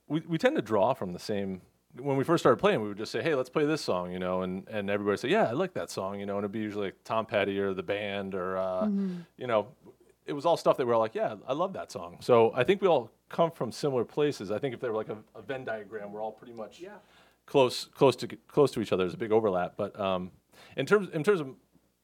we, 0.08 0.20
we 0.22 0.38
tend 0.38 0.56
to 0.58 0.62
draw 0.62 0.94
from 0.94 1.14
the 1.14 1.20
same. 1.20 1.62
When 1.98 2.18
we 2.18 2.26
first 2.26 2.42
started 2.42 2.58
playing, 2.58 2.82
we 2.82 2.90
would 2.90 2.98
just 2.98 3.12
say, 3.12 3.24
"Hey, 3.24 3.36
let's 3.36 3.50
play 3.50 3.66
this 3.66 3.82
song," 3.82 4.12
you 4.12 4.20
know, 4.20 4.42
and 4.42 4.68
and 4.68 4.90
everybody 4.90 5.14
would 5.14 5.20
say, 5.22 5.30
"Yeah, 5.30 5.46
I 5.46 5.52
like 5.54 5.74
that 5.74 5.90
song," 5.90 6.20
you 6.20 6.26
know, 6.26 6.36
and 6.36 6.44
it'd 6.44 6.52
be 6.52 6.60
usually 6.60 6.88
like 6.88 7.04
Tom 7.06 7.26
Petty 7.26 7.58
or 7.60 7.74
the 7.74 7.84
band 7.84 8.36
or 8.36 8.58
uh, 8.58 8.88
you 9.38 9.48
know, 9.48 9.68
it 10.26 10.34
was 10.34 10.46
all 10.46 10.58
stuff 10.58 10.76
that 10.78 10.86
we 10.86 10.92
were 10.92 10.98
like, 10.98 11.16
"Yeah, 11.16 11.36
I 11.48 11.54
love 11.54 11.74
that 11.74 11.92
song." 11.92 12.18
So 12.20 12.52
I 12.54 12.64
think 12.66 12.82
we 12.82 12.88
all 12.90 13.12
come 13.30 13.50
from 13.50 13.72
similar 13.72 14.04
places. 14.04 14.52
I 14.52 14.60
think 14.60 14.74
if 14.74 14.82
they 14.82 14.90
were 14.90 14.96
like 14.96 15.10
a, 15.10 15.18
a 15.36 15.42
Venn 15.42 15.64
diagram, 15.64 16.12
we're 16.12 16.22
all 16.22 16.34
pretty 16.34 16.54
much 16.54 16.82
close 17.46 17.86
close 17.86 18.16
to 18.18 18.28
close 18.48 18.72
to 18.72 18.82
each 18.82 18.92
other. 18.92 19.04
There's 19.04 19.14
a 19.14 19.18
big 19.18 19.32
overlap, 19.32 19.76
but 19.78 19.98
um, 20.00 20.32
in 20.76 20.86
terms 20.86 21.08
in 21.14 21.24
terms 21.24 21.40
of 21.40 21.48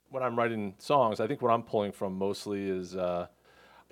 when 0.10 0.24
I'm 0.24 0.38
writing 0.38 0.76
songs, 0.78 1.20
I 1.20 1.28
think 1.28 1.42
what 1.42 1.52
I'm 1.52 1.64
pulling 1.64 1.92
from 1.94 2.18
mostly 2.18 2.70
is, 2.70 2.96
uh, 2.98 3.28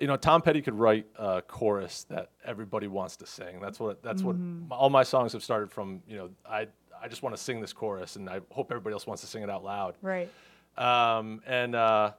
you 0.00 0.06
know, 0.06 0.16
Tom 0.16 0.40
Petty 0.40 0.62
could 0.62 0.74
write 0.74 1.06
a 1.16 1.42
chorus 1.42 2.04
that 2.08 2.30
everybody 2.44 2.88
wants 2.88 3.16
to 3.18 3.26
sing. 3.26 3.60
That's 3.60 3.78
what 3.78 4.02
that's 4.02 4.22
what 4.22 4.36
my, 4.36 4.74
all 4.74 4.90
my 4.90 5.02
songs 5.02 5.34
have 5.34 5.44
started 5.44 5.70
from. 5.70 6.02
You 6.08 6.16
know, 6.16 6.30
I 6.48 6.68
I 7.00 7.08
just 7.08 7.22
want 7.22 7.36
to 7.36 7.42
sing 7.42 7.60
this 7.60 7.74
chorus, 7.74 8.16
and 8.16 8.28
I 8.28 8.40
hope 8.50 8.70
everybody 8.72 8.94
else 8.94 9.06
wants 9.06 9.20
to 9.22 9.28
sing 9.28 9.42
it 9.42 9.50
out 9.50 9.62
loud. 9.62 9.94
Right. 10.00 10.30
Um, 10.78 11.42
and 11.46 11.74
uh, 11.74 12.12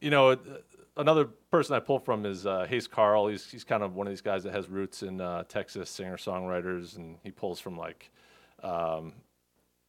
you 0.00 0.10
know, 0.10 0.36
another 0.96 1.24
person 1.50 1.74
I 1.74 1.80
pull 1.80 1.98
from 1.98 2.24
is 2.24 2.46
uh, 2.46 2.66
Hayes 2.68 2.86
Carll. 2.86 3.26
He's 3.28 3.50
he's 3.50 3.64
kind 3.64 3.82
of 3.82 3.96
one 3.96 4.06
of 4.06 4.12
these 4.12 4.20
guys 4.20 4.44
that 4.44 4.52
has 4.52 4.68
roots 4.68 5.02
in 5.02 5.20
uh, 5.20 5.42
Texas 5.48 5.90
singer 5.90 6.16
songwriters, 6.16 6.96
and 6.96 7.16
he 7.24 7.32
pulls 7.32 7.58
from 7.58 7.76
like 7.76 8.10
um, 8.62 9.12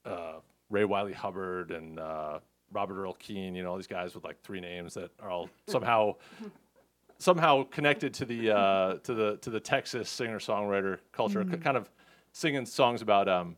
uh, 0.03 0.39
Ray 0.71 0.85
Wylie 0.85 1.13
Hubbard 1.13 1.69
and 1.69 1.99
uh, 1.99 2.39
Robert 2.71 2.99
Earl 2.99 3.13
Keen. 3.13 3.53
You 3.53 3.61
know, 3.61 3.69
all 3.71 3.77
these 3.77 3.85
guys 3.85 4.15
with 4.15 4.23
like 4.23 4.41
three 4.41 4.59
names 4.59 4.95
that 4.95 5.11
are 5.19 5.29
all 5.29 5.49
somehow 5.67 6.15
somehow 7.19 7.63
connected 7.63 8.13
to 8.15 8.25
the 8.25 8.51
uh, 8.51 8.93
to 9.03 9.13
the 9.13 9.37
to 9.37 9.49
the 9.49 9.59
Texas 9.59 10.09
singer 10.09 10.39
songwriter 10.39 10.99
culture, 11.11 11.43
k- 11.45 11.57
kind 11.57 11.77
of 11.77 11.89
singing 12.31 12.65
songs 12.65 13.01
about 13.01 13.27
um, 13.29 13.55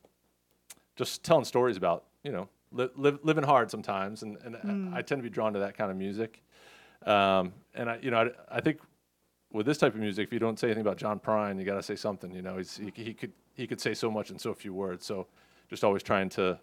just 0.96 1.24
telling 1.24 1.46
stories 1.46 1.78
about 1.78 2.04
you 2.24 2.32
know 2.32 2.50
li- 2.72 2.90
live, 2.96 3.20
living 3.24 3.44
hard 3.44 3.72
sometimes, 3.72 4.24
and, 4.24 4.38
and 4.44 4.92
I, 4.94 5.00
I 5.00 5.02
tend 5.02 5.20
to 5.20 5.24
be 5.24 5.30
drawn 5.30 5.54
to 5.54 5.60
that 5.60 5.78
kind 5.78 5.90
of 5.92 5.98
music. 5.98 6.42
Um, 7.06 7.54
and 7.74 7.90
I 7.90 8.00
you 8.02 8.12
know 8.12 8.30
I, 8.50 8.58
I 8.58 8.62
think 8.62 8.80
with 9.54 9.66
this 9.66 9.78
type 9.78 9.94
of 9.94 10.00
music, 10.00 10.28
if 10.28 10.34
you 10.34 10.40
don't 10.40 10.58
say 10.60 10.68
anything 10.68 10.82
about 10.82 10.98
John 10.98 11.20
Prine, 11.20 11.60
you 11.60 11.66
got 11.66 11.76
to 11.76 11.84
say 11.84 11.96
something. 11.96 12.34
You 12.34 12.42
know, 12.42 12.58
he's, 12.58 12.78
he, 12.78 12.92
he 13.04 13.14
could 13.14 13.32
he 13.54 13.68
could 13.68 13.82
say 13.82 13.94
so 13.94 14.10
much 14.10 14.32
in 14.32 14.40
so 14.40 14.54
few 14.54 14.74
words. 14.74 15.06
So 15.06 15.28
just 15.70 15.84
always 15.84 16.04
trying 16.04 16.30
to. 16.30 16.60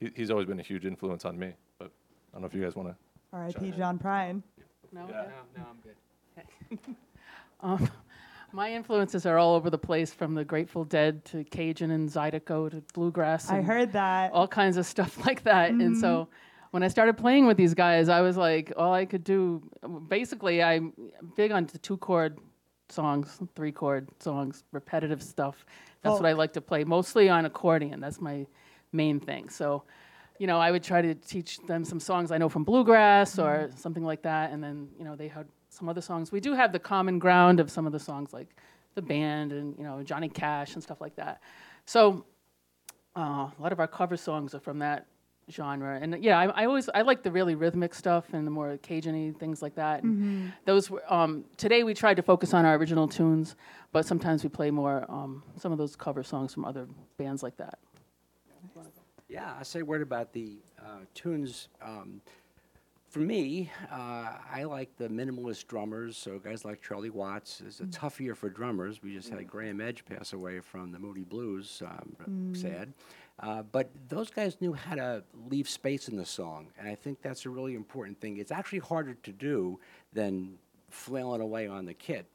He, 0.00 0.10
he's 0.14 0.30
always 0.30 0.46
been 0.46 0.60
a 0.60 0.62
huge 0.62 0.84
influence 0.84 1.24
on 1.24 1.38
me. 1.38 1.54
But 1.78 1.86
I 1.86 2.34
don't 2.34 2.42
know 2.42 2.46
if 2.46 2.54
you 2.54 2.62
guys 2.62 2.76
want 2.76 2.88
to. 2.90 2.96
R.I.P. 3.32 3.72
John 3.72 3.98
Prine. 3.98 4.42
No? 4.92 5.06
Yeah. 5.08 5.22
No, 5.22 5.62
no, 5.62 5.62
I'm 5.70 5.76
good. 5.82 5.96
Um, 7.60 7.88
my 8.52 8.72
influences 8.72 9.26
are 9.26 9.38
all 9.38 9.54
over 9.54 9.70
the 9.70 9.78
place, 9.78 10.12
from 10.12 10.34
the 10.34 10.44
Grateful 10.44 10.84
Dead 10.84 11.24
to 11.26 11.42
Cajun 11.44 11.90
and 11.90 12.08
Zydeco 12.08 12.70
to 12.70 12.82
bluegrass. 12.92 13.50
I 13.50 13.58
and 13.58 13.66
heard 13.66 13.92
that. 13.92 14.32
all 14.32 14.46
kinds 14.46 14.76
of 14.76 14.86
stuff 14.86 15.18
like 15.26 15.42
that. 15.44 15.70
And 15.70 15.96
so 15.96 16.28
when 16.70 16.82
I 16.82 16.88
started 16.88 17.16
playing 17.16 17.46
with 17.46 17.56
these 17.56 17.74
guys, 17.74 18.08
I 18.08 18.20
was 18.20 18.36
like, 18.36 18.72
all 18.76 18.92
I 18.92 19.04
could 19.06 19.24
do, 19.24 19.62
basically, 20.08 20.62
I'm 20.62 20.92
big 21.34 21.50
on 21.50 21.66
two 21.66 21.96
chord 21.96 22.38
songs, 22.88 23.38
three 23.54 23.72
chord 23.72 24.08
songs, 24.20 24.64
repetitive 24.72 25.22
stuff. 25.22 25.64
That's 26.02 26.20
what 26.20 26.26
I 26.26 26.32
like 26.32 26.52
to 26.52 26.60
play, 26.60 26.84
mostly 26.84 27.28
on 27.28 27.46
accordion. 27.46 28.00
That's 28.00 28.20
my 28.20 28.46
main 28.92 29.18
thing. 29.18 29.48
So, 29.48 29.82
you 30.38 30.46
know, 30.46 30.58
I 30.58 30.70
would 30.70 30.84
try 30.84 31.02
to 31.02 31.14
teach 31.14 31.58
them 31.66 31.84
some 31.84 31.98
songs 31.98 32.30
I 32.30 32.38
know 32.38 32.48
from 32.48 32.62
bluegrass 32.62 33.38
or 33.38 33.70
something 33.76 34.04
like 34.04 34.22
that. 34.22 34.52
And 34.52 34.62
then, 34.62 34.88
you 34.98 35.04
know, 35.04 35.16
they 35.16 35.28
had 35.28 35.46
some 35.76 35.88
other 35.88 36.00
songs. 36.00 36.32
We 36.32 36.40
do 36.40 36.54
have 36.54 36.72
the 36.72 36.78
common 36.78 37.18
ground 37.18 37.60
of 37.60 37.70
some 37.70 37.86
of 37.86 37.92
the 37.92 38.00
songs 38.00 38.32
like 38.32 38.48
the 38.94 39.02
band 39.02 39.52
and, 39.52 39.76
you 39.76 39.84
know, 39.84 40.02
Johnny 40.02 40.28
Cash 40.28 40.74
and 40.74 40.82
stuff 40.82 41.00
like 41.00 41.14
that. 41.16 41.40
So, 41.84 42.24
uh, 43.16 43.20
a 43.20 43.54
lot 43.58 43.72
of 43.72 43.80
our 43.80 43.86
cover 43.86 44.16
songs 44.16 44.54
are 44.54 44.60
from 44.60 44.78
that 44.80 45.06
genre, 45.50 45.98
and 46.02 46.22
yeah, 46.24 46.38
I, 46.38 46.46
I 46.62 46.66
always 46.66 46.88
I 46.92 47.02
like 47.02 47.22
the 47.22 47.30
really 47.30 47.54
rhythmic 47.54 47.94
stuff 47.94 48.24
and 48.32 48.46
the 48.46 48.50
more 48.50 48.76
Cajun-y 48.78 49.32
things 49.38 49.62
like 49.62 49.76
that. 49.76 50.02
And 50.02 50.12
Those 50.64 50.90
were 50.90 51.02
um, 51.12 51.44
today 51.56 51.84
we 51.84 51.94
tried 51.94 52.14
to 52.14 52.22
focus 52.22 52.52
on 52.52 52.64
our 52.64 52.74
original 52.74 53.06
tunes, 53.06 53.54
but 53.92 54.04
sometimes 54.04 54.42
we 54.42 54.48
play 54.48 54.70
more 54.70 55.04
um, 55.08 55.44
some 55.56 55.72
of 55.72 55.78
those 55.78 55.94
cover 55.94 56.22
songs 56.22 56.52
from 56.52 56.64
other 56.64 56.88
bands 57.16 57.42
like 57.42 57.56
that. 57.58 57.78
Yeah, 59.28 59.54
I 59.58 59.62
say 59.62 59.80
a 59.80 59.84
word 59.84 60.02
about 60.02 60.32
the 60.32 60.58
uh, 60.80 61.00
tunes. 61.14 61.68
Um, 61.80 62.20
for 63.08 63.20
me, 63.20 63.70
uh, 63.90 64.32
I 64.52 64.64
like 64.64 64.96
the 64.96 65.08
minimalist 65.08 65.66
drummers. 65.66 66.16
So 66.16 66.38
guys 66.38 66.64
like 66.64 66.82
Charlie 66.82 67.10
Watts. 67.10 67.62
It's 67.66 67.80
a 67.80 67.86
tough 67.86 68.20
year 68.20 68.34
for 68.34 68.48
drummers. 68.48 69.02
We 69.02 69.14
just 69.14 69.28
had 69.28 69.46
Graeme 69.48 69.80
Edge 69.80 70.04
pass 70.04 70.32
away 70.32 70.60
from 70.60 70.92
the 70.92 70.98
Moody 70.98 71.24
Blues. 71.24 71.82
Um, 71.84 72.54
Sad. 72.54 72.92
Uh, 73.38 73.62
but 73.62 73.90
those 74.08 74.30
guys 74.30 74.56
knew 74.60 74.72
how 74.72 74.94
to 74.94 75.22
leave 75.48 75.68
space 75.68 76.08
in 76.08 76.16
the 76.16 76.24
song, 76.24 76.68
and 76.78 76.88
I 76.88 76.94
think 76.94 77.20
that's 77.20 77.44
a 77.44 77.50
really 77.50 77.74
important 77.74 78.18
thing. 78.18 78.38
It's 78.38 78.50
actually 78.50 78.78
harder 78.78 79.12
to 79.12 79.32
do 79.32 79.78
than 80.14 80.56
flailing 80.88 81.42
away 81.42 81.66
on 81.66 81.84
the 81.84 81.92
kit. 81.92 82.26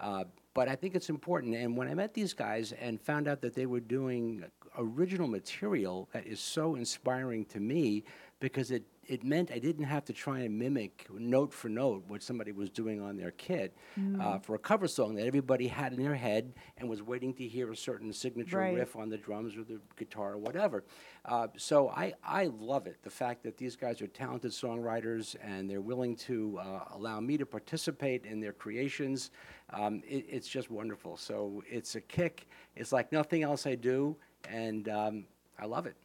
Uh, 0.00 0.24
but 0.54 0.68
I 0.68 0.74
think 0.74 0.96
it's 0.96 1.10
important. 1.10 1.54
And 1.54 1.76
when 1.76 1.86
I 1.86 1.94
met 1.94 2.14
these 2.14 2.34
guys 2.34 2.72
and 2.72 3.00
found 3.00 3.28
out 3.28 3.40
that 3.42 3.54
they 3.54 3.66
were 3.66 3.80
doing 3.80 4.44
original 4.76 5.28
material 5.28 6.08
that 6.12 6.26
is 6.26 6.40
so 6.40 6.74
inspiring 6.74 7.44
to 7.46 7.60
me 7.60 8.04
because 8.40 8.70
it, 8.70 8.82
it 9.08 9.24
meant 9.24 9.50
I 9.50 9.58
didn't 9.58 9.84
have 9.86 10.04
to 10.04 10.12
try 10.12 10.40
and 10.40 10.58
mimic 10.58 11.06
note 11.10 11.52
for 11.52 11.68
note 11.68 12.04
what 12.08 12.22
somebody 12.22 12.52
was 12.52 12.68
doing 12.70 13.00
on 13.00 13.16
their 13.16 13.30
kit 13.32 13.74
uh, 14.20 14.38
for 14.38 14.54
a 14.54 14.58
cover 14.58 14.86
song 14.86 15.14
that 15.16 15.26
everybody 15.26 15.66
had 15.66 15.92
in 15.94 16.02
their 16.02 16.14
head 16.14 16.52
and 16.76 16.88
was 16.88 17.02
waiting 17.02 17.32
to 17.34 17.48
hear 17.48 17.72
a 17.72 17.76
certain 17.76 18.12
signature 18.12 18.58
Right. 18.58 18.74
riff 18.76 18.94
on 18.96 19.08
the 19.08 19.16
drums 19.16 19.56
or 19.56 19.64
the 19.64 19.80
guitar 19.96 20.34
or 20.34 20.38
whatever. 20.38 20.84
Uh, 21.24 21.48
so 21.56 21.88
I, 21.88 22.12
I 22.22 22.50
love 22.60 22.86
it, 22.86 22.98
the 23.02 23.10
fact 23.10 23.42
that 23.44 23.56
these 23.56 23.76
guys 23.76 24.00
are 24.02 24.06
talented 24.06 24.52
songwriters 24.52 25.34
and 25.42 25.68
they're 25.68 25.80
willing 25.80 26.14
to 26.16 26.58
uh, 26.60 26.84
allow 26.94 27.18
me 27.20 27.36
to 27.38 27.46
participate 27.46 28.24
in 28.26 28.40
their 28.40 28.52
creations. 28.52 29.30
Um, 29.70 30.02
it, 30.06 30.26
it's 30.28 30.48
just 30.48 30.70
wonderful. 30.70 31.16
So 31.16 31.62
it's 31.68 31.94
a 31.94 32.00
kick. 32.00 32.46
It's 32.76 32.92
like 32.92 33.10
nothing 33.10 33.42
else 33.42 33.66
I 33.66 33.74
do, 33.74 34.16
and 34.48 34.88
um, 34.88 35.24
I 35.58 35.64
love 35.66 35.86
it. 35.86 35.96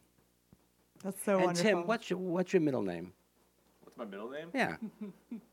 That's 1.04 1.22
so 1.22 1.36
and 1.36 1.44
wonderful. 1.44 1.70
Tim, 1.70 1.86
what's 1.86 2.08
your, 2.10 2.18
what's 2.18 2.52
your 2.52 2.62
middle 2.62 2.82
name? 2.82 3.12
What's 3.82 3.96
my 3.98 4.04
middle 4.06 4.30
name? 4.30 4.48
Yeah. 4.54 4.76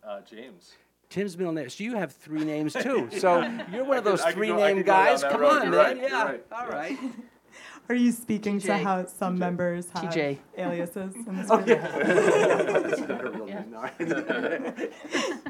Uh, 0.04 0.22
James. 0.22 0.72
Tim's 1.10 1.38
middle 1.38 1.54
name. 1.54 1.70
So 1.70 1.84
you 1.84 1.96
have 1.96 2.12
three 2.14 2.44
names 2.44 2.74
too. 2.82 3.10
So 3.20 3.42
you're 3.72 3.84
one 3.84 3.98
of 3.98 4.04
those 4.04 4.24
could 4.24 4.34
three 4.34 4.48
go- 4.48 4.56
name 4.58 4.78
could 4.78 4.86
go 4.88 4.92
down 4.94 5.06
guys. 5.08 5.24
Come 5.24 5.42
road. 5.42 5.52
on, 5.52 5.62
You're 5.64 5.72
man. 5.72 5.80
right, 5.80 5.98
you're 5.98 6.10
Yeah. 6.10 6.24
right, 6.24 6.46
All 6.52 6.68
yeah. 6.70 6.74
right. 6.76 6.98
Are 7.90 7.96
you 7.96 8.12
speaking 8.14 8.60
to 8.62 8.78
how 8.78 9.06
some 9.06 9.38
members 9.38 9.90
have 9.92 10.06
TJ. 10.06 10.38
aliases 10.58 11.14
in 11.16 11.36
this 11.38 11.48
Oh, 11.50 11.58
group? 11.58 11.80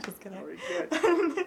Just 0.03 0.19
kidding. 0.19 1.45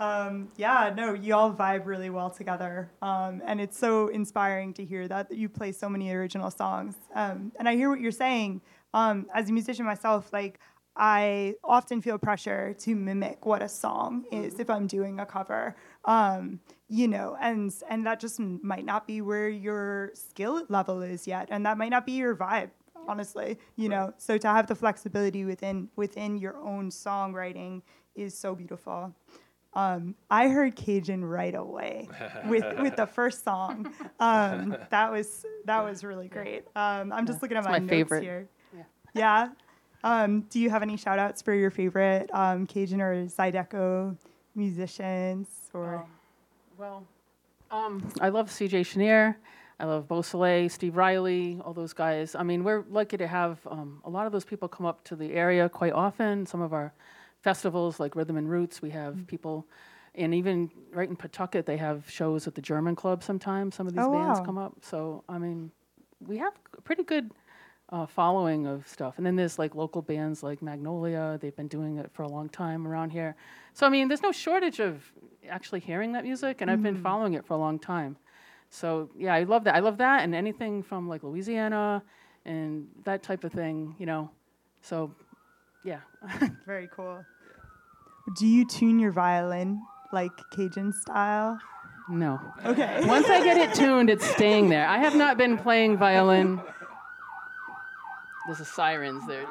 Um, 0.00 0.48
yeah, 0.56 0.92
no, 0.94 1.14
you 1.14 1.34
all 1.34 1.52
vibe 1.52 1.86
really 1.86 2.10
well 2.10 2.30
together. 2.30 2.90
Um, 3.02 3.42
and 3.46 3.60
it's 3.60 3.78
so 3.78 4.08
inspiring 4.08 4.74
to 4.74 4.84
hear 4.84 5.06
that, 5.08 5.28
that 5.28 5.38
you 5.38 5.48
play 5.48 5.72
so 5.72 5.88
many 5.88 6.10
original 6.10 6.50
songs. 6.50 6.96
Um, 7.14 7.52
and 7.58 7.68
I 7.68 7.76
hear 7.76 7.90
what 7.90 8.00
you're 8.00 8.12
saying. 8.12 8.60
Um, 8.92 9.26
as 9.34 9.50
a 9.50 9.52
musician 9.52 9.84
myself, 9.84 10.32
like, 10.32 10.58
I 10.96 11.56
often 11.64 12.00
feel 12.00 12.18
pressure 12.18 12.74
to 12.80 12.94
mimic 12.94 13.46
what 13.46 13.62
a 13.62 13.68
song 13.68 14.24
is 14.30 14.60
if 14.60 14.70
I'm 14.70 14.86
doing 14.86 15.18
a 15.18 15.26
cover. 15.26 15.74
Um, 16.04 16.60
you 16.88 17.08
know, 17.08 17.36
and 17.40 17.74
and 17.88 18.06
that 18.06 18.20
just 18.20 18.38
might 18.38 18.84
not 18.84 19.04
be 19.04 19.20
where 19.20 19.48
your 19.48 20.12
skill 20.14 20.64
level 20.68 21.02
is 21.02 21.26
yet, 21.26 21.48
and 21.50 21.66
that 21.66 21.78
might 21.78 21.88
not 21.88 22.06
be 22.06 22.12
your 22.12 22.36
vibe 22.36 22.70
honestly 23.06 23.58
you 23.76 23.88
know 23.88 24.14
so 24.16 24.38
to 24.38 24.48
have 24.48 24.66
the 24.66 24.74
flexibility 24.74 25.44
within 25.44 25.88
within 25.96 26.38
your 26.38 26.56
own 26.56 26.88
songwriting 26.90 27.82
is 28.14 28.36
so 28.36 28.54
beautiful 28.54 29.14
um, 29.74 30.14
I 30.30 30.48
heard 30.48 30.76
Cajun 30.76 31.24
right 31.24 31.54
away 31.54 32.08
with 32.46 32.64
with 32.80 32.96
the 32.96 33.06
first 33.06 33.44
song. 33.44 33.92
Um, 34.20 34.76
that 34.90 35.10
was 35.10 35.44
that 35.64 35.82
was 35.82 36.04
really 36.04 36.28
great. 36.28 36.64
Um, 36.76 37.12
I'm 37.12 37.26
just 37.26 37.42
looking 37.42 37.56
at 37.56 37.64
my, 37.64 37.72
my 37.72 37.78
notes 37.78 37.90
favorite. 37.90 38.22
here. 38.22 38.48
Yeah. 38.74 38.82
Yeah. 39.14 39.48
Um, 40.04 40.42
do 40.50 40.60
you 40.60 40.68
have 40.70 40.82
any 40.82 40.96
shout 40.96 41.18
outs 41.18 41.40
for 41.40 41.54
your 41.54 41.70
favorite 41.70 42.28
um, 42.32 42.66
Cajun 42.66 43.00
or 43.00 43.24
Zydeco 43.26 44.16
musicians 44.54 45.48
or 45.72 45.94
Um, 45.96 46.04
well, 46.76 47.06
um, 47.70 48.12
I 48.20 48.28
love 48.28 48.50
CJ 48.50 48.86
Chenier. 48.86 49.36
I 49.80 49.86
love 49.86 50.06
Beau 50.06 50.22
Soleil, 50.22 50.68
Steve 50.68 50.96
Riley, 50.96 51.60
all 51.64 51.72
those 51.72 51.92
guys. 51.92 52.36
I 52.36 52.44
mean, 52.44 52.62
we're 52.62 52.84
lucky 52.88 53.16
to 53.16 53.26
have 53.26 53.58
um, 53.68 54.00
a 54.04 54.10
lot 54.10 54.26
of 54.26 54.32
those 54.32 54.44
people 54.44 54.68
come 54.68 54.86
up 54.86 55.02
to 55.04 55.16
the 55.16 55.32
area 55.32 55.68
quite 55.68 55.92
often. 55.92 56.46
Some 56.46 56.60
of 56.60 56.72
our 56.72 56.92
festivals, 57.44 58.00
like 58.00 58.16
Rhythm 58.16 58.36
and 58.38 58.48
Roots, 58.50 58.80
we 58.80 58.90
have 58.90 59.14
Mm. 59.16 59.26
people, 59.26 59.66
and 60.14 60.34
even 60.34 60.70
right 60.92 61.08
in 61.08 61.14
Pawtucket, 61.14 61.66
they 61.66 61.76
have 61.76 62.08
shows 62.08 62.46
at 62.48 62.54
the 62.54 62.62
German 62.62 62.96
Club 62.96 63.22
sometimes. 63.22 63.74
Some 63.74 63.86
of 63.86 63.92
these 63.92 64.06
Oh, 64.06 64.10
bands 64.12 64.38
wow. 64.38 64.44
come 64.46 64.58
up. 64.58 64.72
So, 64.80 65.22
I 65.28 65.36
mean, 65.38 65.70
we 66.26 66.38
have 66.38 66.54
a 66.78 66.80
pretty 66.80 67.02
good 67.02 67.32
uh, 67.90 68.06
following 68.06 68.66
of 68.66 68.88
stuff. 68.88 69.18
And 69.18 69.26
then 69.26 69.36
there's 69.36 69.58
like 69.58 69.74
local 69.74 70.00
bands 70.00 70.42
like 70.42 70.62
Magnolia. 70.62 71.38
They've 71.40 71.54
been 71.54 71.68
doing 71.68 71.98
it 71.98 72.10
for 72.14 72.22
a 72.22 72.28
long 72.28 72.48
time 72.48 72.88
around 72.88 73.10
here. 73.10 73.36
So 73.74 73.86
I 73.86 73.90
mean, 73.90 74.08
there's 74.08 74.22
no 74.22 74.32
shortage 74.32 74.80
of 74.80 75.12
actually 75.50 75.80
hearing 75.80 76.12
that 76.12 76.24
music, 76.24 76.62
and 76.62 76.70
I've 76.70 76.82
been 76.82 76.96
following 77.02 77.34
it 77.34 77.44
for 77.44 77.52
a 77.52 77.58
long 77.58 77.78
time. 77.78 78.16
So 78.70 79.10
yeah, 79.18 79.34
I 79.34 79.42
love 79.44 79.64
that. 79.64 79.74
I 79.74 79.80
love 79.80 79.98
that, 79.98 80.22
and 80.24 80.34
anything 80.34 80.82
from 80.82 81.08
like 81.08 81.22
Louisiana 81.22 82.02
and 82.46 82.88
that 83.04 83.22
type 83.22 83.44
of 83.44 83.52
thing. 83.52 83.94
You 83.98 84.06
know, 84.06 84.30
so 84.80 85.10
yeah. 85.84 86.00
very 86.66 86.88
cool? 86.96 87.24
Do 88.32 88.46
you 88.46 88.66
tune 88.66 88.98
your 88.98 89.12
violin 89.12 89.82
like 90.12 90.32
Cajun 90.50 90.92
style? 90.92 91.58
no. 92.08 92.40
Okay. 92.64 93.02
Once 93.06 93.28
I 93.28 93.42
get 93.42 93.56
it 93.56 93.74
tuned, 93.78 94.10
it's 94.10 94.26
staying 94.26 94.68
there. 94.68 94.86
I 94.86 94.98
have 94.98 95.14
not 95.14 95.36
been 95.36 95.58
playing 95.58 95.96
violin. 95.98 96.60
There's 98.46 98.60
a 98.60 98.64
sirens 98.64 99.26
there. 99.26 99.46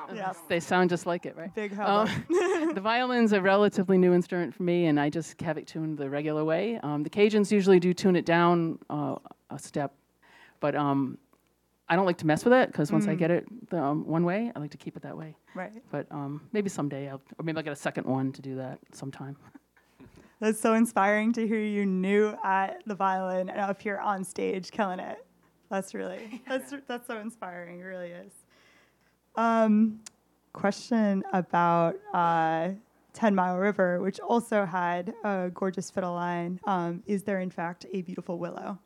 They 0.49 0.59
sound 0.59 0.91
just 0.91 1.07
like 1.07 1.25
it, 1.25 1.35
right? 1.35 1.53
Big 1.55 1.77
Um, 1.79 2.07
the 2.75 2.81
violin's 2.81 3.33
a 3.33 3.41
relatively 3.41 3.97
new 3.97 4.13
instrument 4.13 4.53
for 4.53 4.61
me, 4.61 4.85
and 4.85 4.99
I 4.99 5.09
just 5.09 5.41
have 5.41 5.57
it 5.57 5.65
tuned 5.65 5.97
the 5.97 6.09
regular 6.09 6.43
way. 6.45 6.79
Um, 6.83 7.01
the 7.01 7.09
Cajuns 7.09 7.51
usually 7.51 7.79
do 7.79 7.93
tune 7.93 8.15
it 8.15 8.25
down 8.25 8.77
uh, 8.91 9.15
a 9.49 9.57
step, 9.57 9.95
but 10.59 10.75
um, 10.75 11.17
I 11.89 11.95
don't 11.95 12.05
like 12.05 12.17
to 12.19 12.25
mess 12.25 12.43
with 12.45 12.53
it 12.53 12.71
because 12.71 12.91
once 12.91 13.07
I 13.07 13.15
get 13.15 13.29
it 13.29 13.45
the, 13.69 13.77
um, 13.77 14.07
one 14.07 14.23
way, 14.23 14.51
I 14.55 14.59
like 14.59 14.71
to 14.71 14.77
keep 14.77 14.95
it 14.95 15.03
that 15.03 15.17
way. 15.17 15.35
right. 15.53 15.71
But 15.91 16.07
um, 16.11 16.41
maybe 16.53 16.69
someday, 16.69 17.09
I'll, 17.09 17.21
or 17.37 17.43
maybe 17.43 17.57
I'll 17.57 17.63
get 17.63 17.73
a 17.73 17.75
second 17.75 18.07
one 18.07 18.31
to 18.31 18.41
do 18.41 18.55
that 18.55 18.79
sometime. 18.93 19.35
That's 20.39 20.59
so 20.59 20.73
inspiring 20.73 21.31
to 21.33 21.47
hear 21.47 21.59
you 21.59 21.85
new 21.85 22.35
at 22.43 22.81
the 22.85 22.95
violin 22.95 23.49
and 23.49 23.59
up 23.59 23.81
here 23.81 23.97
on 23.97 24.23
stage 24.23 24.71
killing 24.71 24.99
it. 24.99 25.25
That's 25.69 25.93
really 25.93 26.41
that's 26.47 26.73
that's 26.87 27.07
so 27.07 27.17
inspiring. 27.17 27.79
It 27.79 27.83
really 27.83 28.09
is. 28.09 28.31
Um, 29.35 30.01
question 30.51 31.23
about 31.31 31.95
uh, 32.13 32.71
Ten 33.13 33.35
Mile 33.35 33.57
River, 33.57 34.01
which 34.01 34.19
also 34.19 34.65
had 34.65 35.13
a 35.23 35.49
gorgeous 35.53 35.89
fiddle 35.89 36.13
line. 36.13 36.59
Um, 36.65 37.03
is 37.05 37.23
there 37.23 37.39
in 37.39 37.49
fact 37.49 37.85
a 37.93 38.01
beautiful 38.01 38.37
willow? 38.37 38.79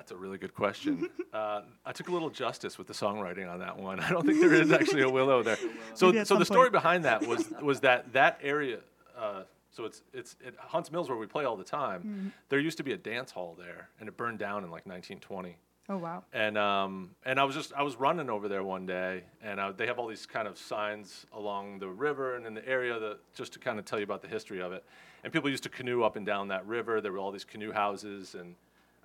That's 0.00 0.12
a 0.12 0.16
really 0.16 0.38
good 0.38 0.54
question. 0.54 1.08
Uh, 1.32 1.62
I 1.86 1.92
took 1.92 2.08
a 2.08 2.12
little 2.12 2.28
justice 2.28 2.76
with 2.76 2.88
the 2.88 2.92
songwriting 2.92 3.48
on 3.48 3.60
that 3.60 3.78
one. 3.78 4.00
I 4.06 4.10
don't 4.10 4.26
think 4.26 4.40
there 4.40 4.52
is 4.52 4.72
actually 4.72 5.02
a 5.02 5.08
willow 5.18 5.44
there. 5.44 5.58
So, 5.94 6.24
so 6.24 6.36
the 6.36 6.44
story 6.44 6.62
point. 6.62 6.72
behind 6.72 7.04
that 7.04 7.24
was 7.24 7.48
was 7.62 7.78
that 7.82 8.12
that 8.14 8.40
area. 8.42 8.80
Uh, 9.16 9.44
so 9.70 9.84
it's 9.84 10.02
it's 10.12 10.34
at 10.44 10.56
Hunts 10.56 10.90
Mills 10.90 11.08
where 11.08 11.16
we 11.16 11.26
play 11.26 11.44
all 11.44 11.56
the 11.56 11.62
time. 11.62 12.00
Mm-hmm. 12.00 12.28
There 12.48 12.58
used 12.58 12.78
to 12.78 12.82
be 12.82 12.94
a 12.94 12.96
dance 12.96 13.30
hall 13.30 13.56
there, 13.56 13.90
and 14.00 14.08
it 14.08 14.16
burned 14.16 14.40
down 14.40 14.64
in 14.64 14.72
like 14.72 14.86
1920. 14.86 15.56
Oh 15.88 15.98
wow. 15.98 16.24
And 16.32 16.58
um, 16.58 17.10
and 17.24 17.38
I 17.38 17.44
was 17.44 17.54
just 17.54 17.72
I 17.74 17.84
was 17.84 17.94
running 17.94 18.28
over 18.28 18.48
there 18.48 18.64
one 18.64 18.86
day, 18.86 19.22
and 19.40 19.60
I, 19.60 19.70
they 19.70 19.86
have 19.86 20.00
all 20.00 20.08
these 20.08 20.26
kind 20.26 20.48
of 20.48 20.58
signs 20.58 21.26
along 21.32 21.78
the 21.78 21.88
river 21.88 22.34
and 22.34 22.44
in 22.44 22.54
the 22.54 22.68
area 22.68 22.98
that 22.98 23.18
just 23.36 23.52
to 23.52 23.60
kind 23.60 23.78
of 23.78 23.84
tell 23.84 24.00
you 24.00 24.04
about 24.04 24.20
the 24.20 24.28
history 24.28 24.60
of 24.60 24.72
it. 24.72 24.84
And 25.22 25.32
people 25.32 25.48
used 25.48 25.62
to 25.62 25.68
canoe 25.68 26.02
up 26.02 26.16
and 26.16 26.26
down 26.26 26.48
that 26.48 26.66
river. 26.66 27.00
There 27.00 27.12
were 27.12 27.18
all 27.18 27.30
these 27.30 27.44
canoe 27.44 27.70
houses, 27.70 28.34
and 28.34 28.56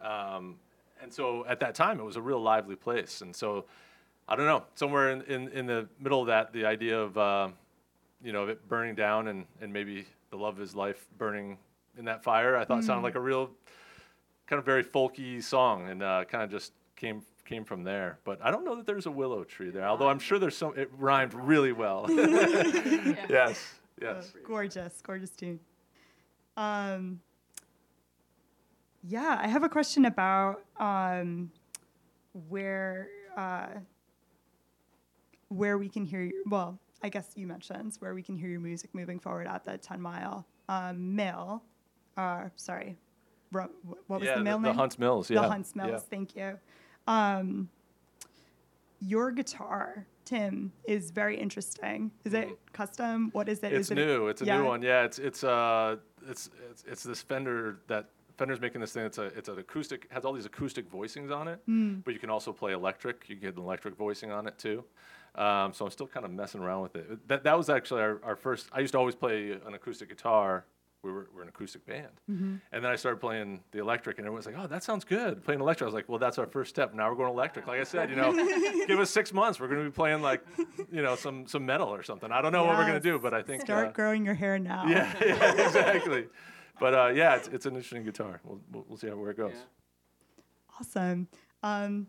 um, 0.02 0.56
and 1.02 1.14
so 1.14 1.46
at 1.48 1.60
that 1.60 1.76
time 1.76 2.00
it 2.00 2.04
was 2.04 2.16
a 2.16 2.22
real 2.22 2.42
lively 2.42 2.76
place. 2.76 3.22
And 3.22 3.36
so 3.36 3.66
I 4.28 4.36
don't 4.36 4.46
know, 4.46 4.64
somewhere 4.76 5.12
in, 5.12 5.22
in, 5.24 5.48
in 5.50 5.66
the 5.66 5.88
middle 6.00 6.22
of 6.22 6.28
that, 6.28 6.52
the 6.52 6.66
idea 6.66 7.00
of 7.00 7.18
uh, 7.18 7.50
you 8.24 8.34
know 8.34 8.48
it 8.48 8.68
burning 8.68 8.96
down 8.96 9.28
and, 9.28 9.46
and 9.62 9.72
maybe 9.72 10.06
the 10.32 10.38
love 10.38 10.56
of 10.56 10.60
his 10.60 10.76
life 10.76 11.08
burning 11.18 11.58
in 11.98 12.06
that 12.06 12.24
fire, 12.24 12.58
I 12.58 12.66
thought 12.66 12.84
sounded 12.84 13.04
like 13.04 13.16
a 13.16 13.20
real 13.20 13.52
kind 14.48 14.60
of 14.60 14.66
very 14.66 14.84
folky 14.84 15.42
song, 15.42 15.90
and 15.90 16.04
uh, 16.04 16.26
kind 16.26 16.44
of 16.44 16.52
just 16.52 16.74
came 16.96 17.22
came 17.46 17.64
from 17.64 17.84
there. 17.84 18.20
But 18.24 18.40
I 18.44 18.52
don't 18.52 18.66
know 18.66 18.76
that 18.76 18.86
there's 18.86 19.06
a 19.06 19.12
willow 19.12 19.44
tree 19.44 19.70
there, 19.70 19.88
although 19.88 20.10
I'm 20.10 20.20
sure 20.20 20.40
there's 20.40 20.58
some. 20.58 20.74
It 20.78 20.92
rhymed 20.98 21.34
really 21.34 21.72
well. 21.72 22.06
yes, 22.10 23.76
yes. 24.02 24.34
Gorgeous, 24.46 25.02
gorgeous 25.06 25.32
tune. 25.32 25.60
Um, 26.58 27.22
yeah, 29.08 29.40
I 29.42 29.48
have 29.48 29.64
a 29.64 29.70
question 29.70 30.06
about 30.06 30.64
um, 30.80 31.52
where 32.50 33.10
uh, 33.38 33.68
where 35.50 35.78
we 35.78 35.90
can 35.90 36.06
hear 36.06 36.22
your, 36.22 36.34
well, 36.50 36.80
I 37.04 37.10
guess 37.10 37.32
you 37.36 37.46
mentioned 37.46 37.96
where 38.00 38.14
we 38.14 38.24
can 38.24 38.36
hear 38.36 38.50
your 38.50 38.60
music 38.60 38.90
moving 38.94 39.20
forward 39.20 39.48
at 39.48 39.64
the 39.64 39.78
Ten 39.78 40.02
Mile 40.02 40.46
um, 40.70 41.16
Mill. 41.16 41.62
Uh, 42.18 42.46
sorry, 42.56 42.98
what 43.52 43.72
was 44.08 44.24
yeah, 44.24 44.36
the 44.36 44.44
mill 44.44 44.58
the, 44.58 44.64
name? 44.64 44.76
The 44.76 44.80
Hunts 44.80 44.98
Mills. 44.98 45.30
Yeah, 45.30 45.42
The 45.42 45.50
Hunts 45.50 45.76
Mills. 45.76 45.92
yeah. 45.92 46.00
Thank 46.00 46.36
you. 46.36 46.60
Um, 47.08 47.70
your 49.02 49.32
guitar, 49.32 50.08
Tim, 50.24 50.72
is 50.86 51.12
very 51.12 51.38
interesting. 51.38 52.12
Is 52.24 52.34
it 52.34 52.50
custom? 52.74 53.30
What 53.34 53.50
is 53.50 53.60
it? 53.60 53.72
It's 53.72 53.88
Is 53.88 53.92
it 53.92 53.96
new. 53.96 54.28
It's 54.28 54.42
a 54.42 54.46
yeah. 54.46 54.58
new 54.58 54.66
one. 54.66 54.82
Yeah, 54.82 55.04
it's 55.04 55.20
it's 55.20 55.44
uh 55.44 55.98
it's 56.28 56.50
it's 56.72 56.84
it's 56.88 57.04
this 57.04 57.22
Fender 57.22 57.82
that 57.88 58.10
Fender's 58.38 58.60
making 58.62 58.82
this 58.82 58.94
thing. 58.94 59.06
It's 59.06 59.18
a 59.18 59.24
it's 59.26 59.50
an 59.50 59.58
acoustic 59.60 60.08
has 60.12 60.26
all 60.26 60.34
these 60.34 60.46
acoustic 60.46 60.92
voicings 60.92 61.36
on 61.36 61.48
it, 61.48 61.60
Hmm. 61.66 61.96
but 62.04 62.14
you 62.14 62.20
can 62.20 62.30
also 62.30 62.52
play 62.54 62.74
electric. 62.74 63.26
You 63.28 63.36
can 63.36 63.42
get 63.44 63.56
an 63.58 63.64
electric 63.64 63.96
voicing 63.96 64.32
on 64.32 64.48
it 64.48 64.58
too. 64.58 64.84
Um, 65.36 65.74
so 65.74 65.84
I'm 65.86 65.92
still 65.92 66.08
kind 66.08 66.26
of 66.26 66.32
messing 66.32 66.62
around 66.62 66.84
with 66.84 66.96
it. 66.96 67.28
That 67.28 67.44
that 67.44 67.58
was 67.58 67.70
actually 67.70 68.02
our, 68.02 68.20
our 68.24 68.36
first. 68.36 68.70
I 68.72 68.80
used 68.80 68.94
to 68.94 68.98
always 69.00 69.16
play 69.16 69.52
an 69.52 69.74
acoustic 69.74 70.10
guitar 70.10 70.66
we 71.06 71.12
were, 71.12 71.28
we're 71.36 71.44
an 71.44 71.50
acoustic 71.50 71.86
band. 71.86 72.08
Mm-hmm. 72.30 72.56
And 72.72 72.84
then 72.84 72.92
I 72.92 72.96
started 72.96 73.20
playing 73.22 73.62
the 73.72 73.78
electric, 73.80 74.18
and 74.18 74.26
everyone's 74.26 74.48
like, 74.48 74.56
"Oh, 74.58 74.66
that 74.68 74.84
sounds 74.84 75.06
good." 75.06 75.44
Playing 75.46 75.62
electric, 75.62 75.84
I 75.84 75.86
was 75.86 75.94
like, 75.94 76.10
"Well, 76.10 76.18
that's 76.18 76.40
our 76.40 76.48
first 76.48 76.72
step. 76.72 76.94
Now 76.96 77.10
we're 77.10 77.16
going 77.16 77.30
electric." 77.32 77.68
Like 77.68 77.80
I 77.80 77.84
said, 77.84 78.10
you 78.10 78.16
know, 78.16 78.34
give 78.88 79.00
us 79.00 79.12
six 79.12 79.32
months, 79.32 79.60
we're 79.60 79.68
going 79.68 79.84
to 79.84 79.86
be 79.90 79.94
playing 79.94 80.22
like, 80.24 80.44
you 80.92 81.04
know, 81.04 81.16
some 81.16 81.46
some 81.48 81.64
metal 81.66 81.90
or 81.94 82.02
something. 82.02 82.32
I 82.32 82.42
don't 82.42 82.52
know 82.52 82.64
what 82.66 82.76
we're 82.78 82.88
going 82.88 83.02
to 83.02 83.12
do, 83.12 83.20
but 83.20 83.34
I 83.36 83.44
think 83.44 83.62
Start 83.62 83.90
uh, 83.90 83.92
growing 83.92 84.26
your 84.26 84.34
hair 84.34 84.58
now. 84.58 84.88
yeah, 84.88 85.14
yeah, 85.22 85.66
exactly. 85.68 86.26
But 86.80 86.94
uh, 86.94 87.12
yeah, 87.16 87.36
it's, 87.36 87.48
it's 87.48 87.66
an 87.66 87.74
interesting 87.76 88.04
guitar. 88.04 88.42
We'll, 88.44 88.60
we'll, 88.72 88.86
we'll 88.88 88.98
see 88.98 89.08
how 89.08 89.16
where 89.16 89.32
it 89.32 89.38
goes. 89.38 89.54
Awesome. 90.80 91.28
Um, 91.64 92.08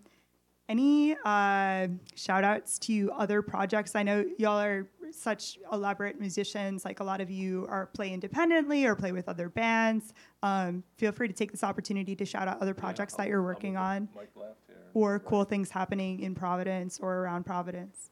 any 0.69 1.14
uh, 1.25 1.87
shout 2.17 2.43
outs 2.43 2.79
to 2.81 3.12
other 3.12 3.41
projects? 3.41 3.95
I 3.95 4.03
know 4.03 4.25
y'all 4.39 4.59
are 4.61 4.89
such 5.12 5.59
elaborate 5.73 6.19
musicians. 6.19 6.85
Like 6.85 6.99
a 6.99 7.05
lot 7.05 7.21
of 7.21 7.31
you 7.31 7.67
are 7.71 7.87
play 7.87 8.12
independently 8.12 8.85
or 8.85 8.97
play 8.97 9.12
with 9.12 9.29
other 9.29 9.49
bands. 9.49 10.12
Um, 10.43 10.83
feel 10.97 11.12
free 11.12 11.29
to 11.29 11.35
take 11.35 11.53
this 11.53 11.62
opportunity 11.62 12.17
to 12.17 12.25
shout 12.25 12.49
out 12.49 12.61
other 12.61 12.75
projects 12.75 13.14
that 13.14 13.29
you're 13.29 13.45
working 13.45 13.77
on 13.77 14.09
left 14.35 14.57
here. 14.67 14.77
or 14.95 15.21
cool 15.21 15.45
things 15.45 15.71
happening 15.71 16.21
in 16.21 16.35
Providence 16.35 16.99
or 17.01 17.19
around 17.19 17.47
Providence. 17.47 18.11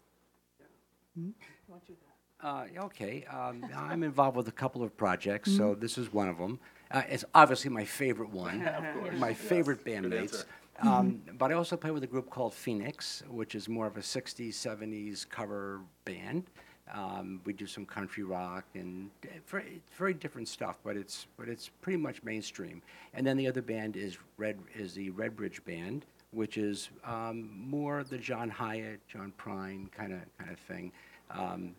Uh, 2.44 2.66
okay, 2.78 3.24
um, 3.30 3.64
I'm 3.76 4.02
involved 4.02 4.36
with 4.36 4.48
a 4.48 4.52
couple 4.52 4.82
of 4.82 4.94
projects, 4.96 5.56
so 5.56 5.74
this 5.74 5.96
is 5.96 6.12
one 6.12 6.28
of 6.28 6.36
them. 6.36 6.60
Uh, 6.90 7.02
it's 7.08 7.24
obviously 7.34 7.70
my 7.70 7.84
favorite 7.84 8.30
one, 8.30 8.68
my 9.18 9.32
favorite 9.32 9.82
bandmates. 9.84 10.44
Um, 10.82 11.22
but 11.38 11.50
I 11.50 11.54
also 11.54 11.76
play 11.76 11.90
with 11.90 12.02
a 12.04 12.06
group 12.06 12.28
called 12.28 12.52
Phoenix, 12.52 13.22
which 13.30 13.54
is 13.54 13.68
more 13.68 13.86
of 13.86 13.96
a 13.96 14.00
60s, 14.00 14.50
70s 14.50 15.26
cover 15.28 15.80
band. 16.04 16.44
Um, 16.92 17.40
we 17.46 17.54
do 17.54 17.66
some 17.66 17.86
country 17.86 18.24
rock 18.24 18.64
and 18.74 19.08
uh, 19.24 19.28
very, 19.46 19.80
very 19.96 20.12
different 20.12 20.48
stuff, 20.48 20.78
but 20.84 20.98
it's 20.98 21.26
but 21.38 21.48
it's 21.48 21.70
pretty 21.80 21.96
much 21.96 22.22
mainstream. 22.22 22.82
And 23.14 23.26
then 23.26 23.38
the 23.38 23.46
other 23.46 23.62
band 23.62 23.96
is 23.96 24.18
Red 24.36 24.58
is 24.74 24.92
the 24.92 25.10
Redbridge 25.12 25.64
Band, 25.64 26.04
which 26.32 26.58
is 26.58 26.90
um, 27.06 27.50
more 27.56 28.04
the 28.04 28.18
John 28.18 28.50
Hiatt, 28.50 28.98
John 29.08 29.32
Prine 29.38 29.90
kind 29.92 30.12
of 30.12 30.20
kind 30.36 30.50
of 30.50 30.58
thing. 30.58 30.92
Um, 31.30 31.74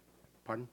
pardon? 0.45 0.67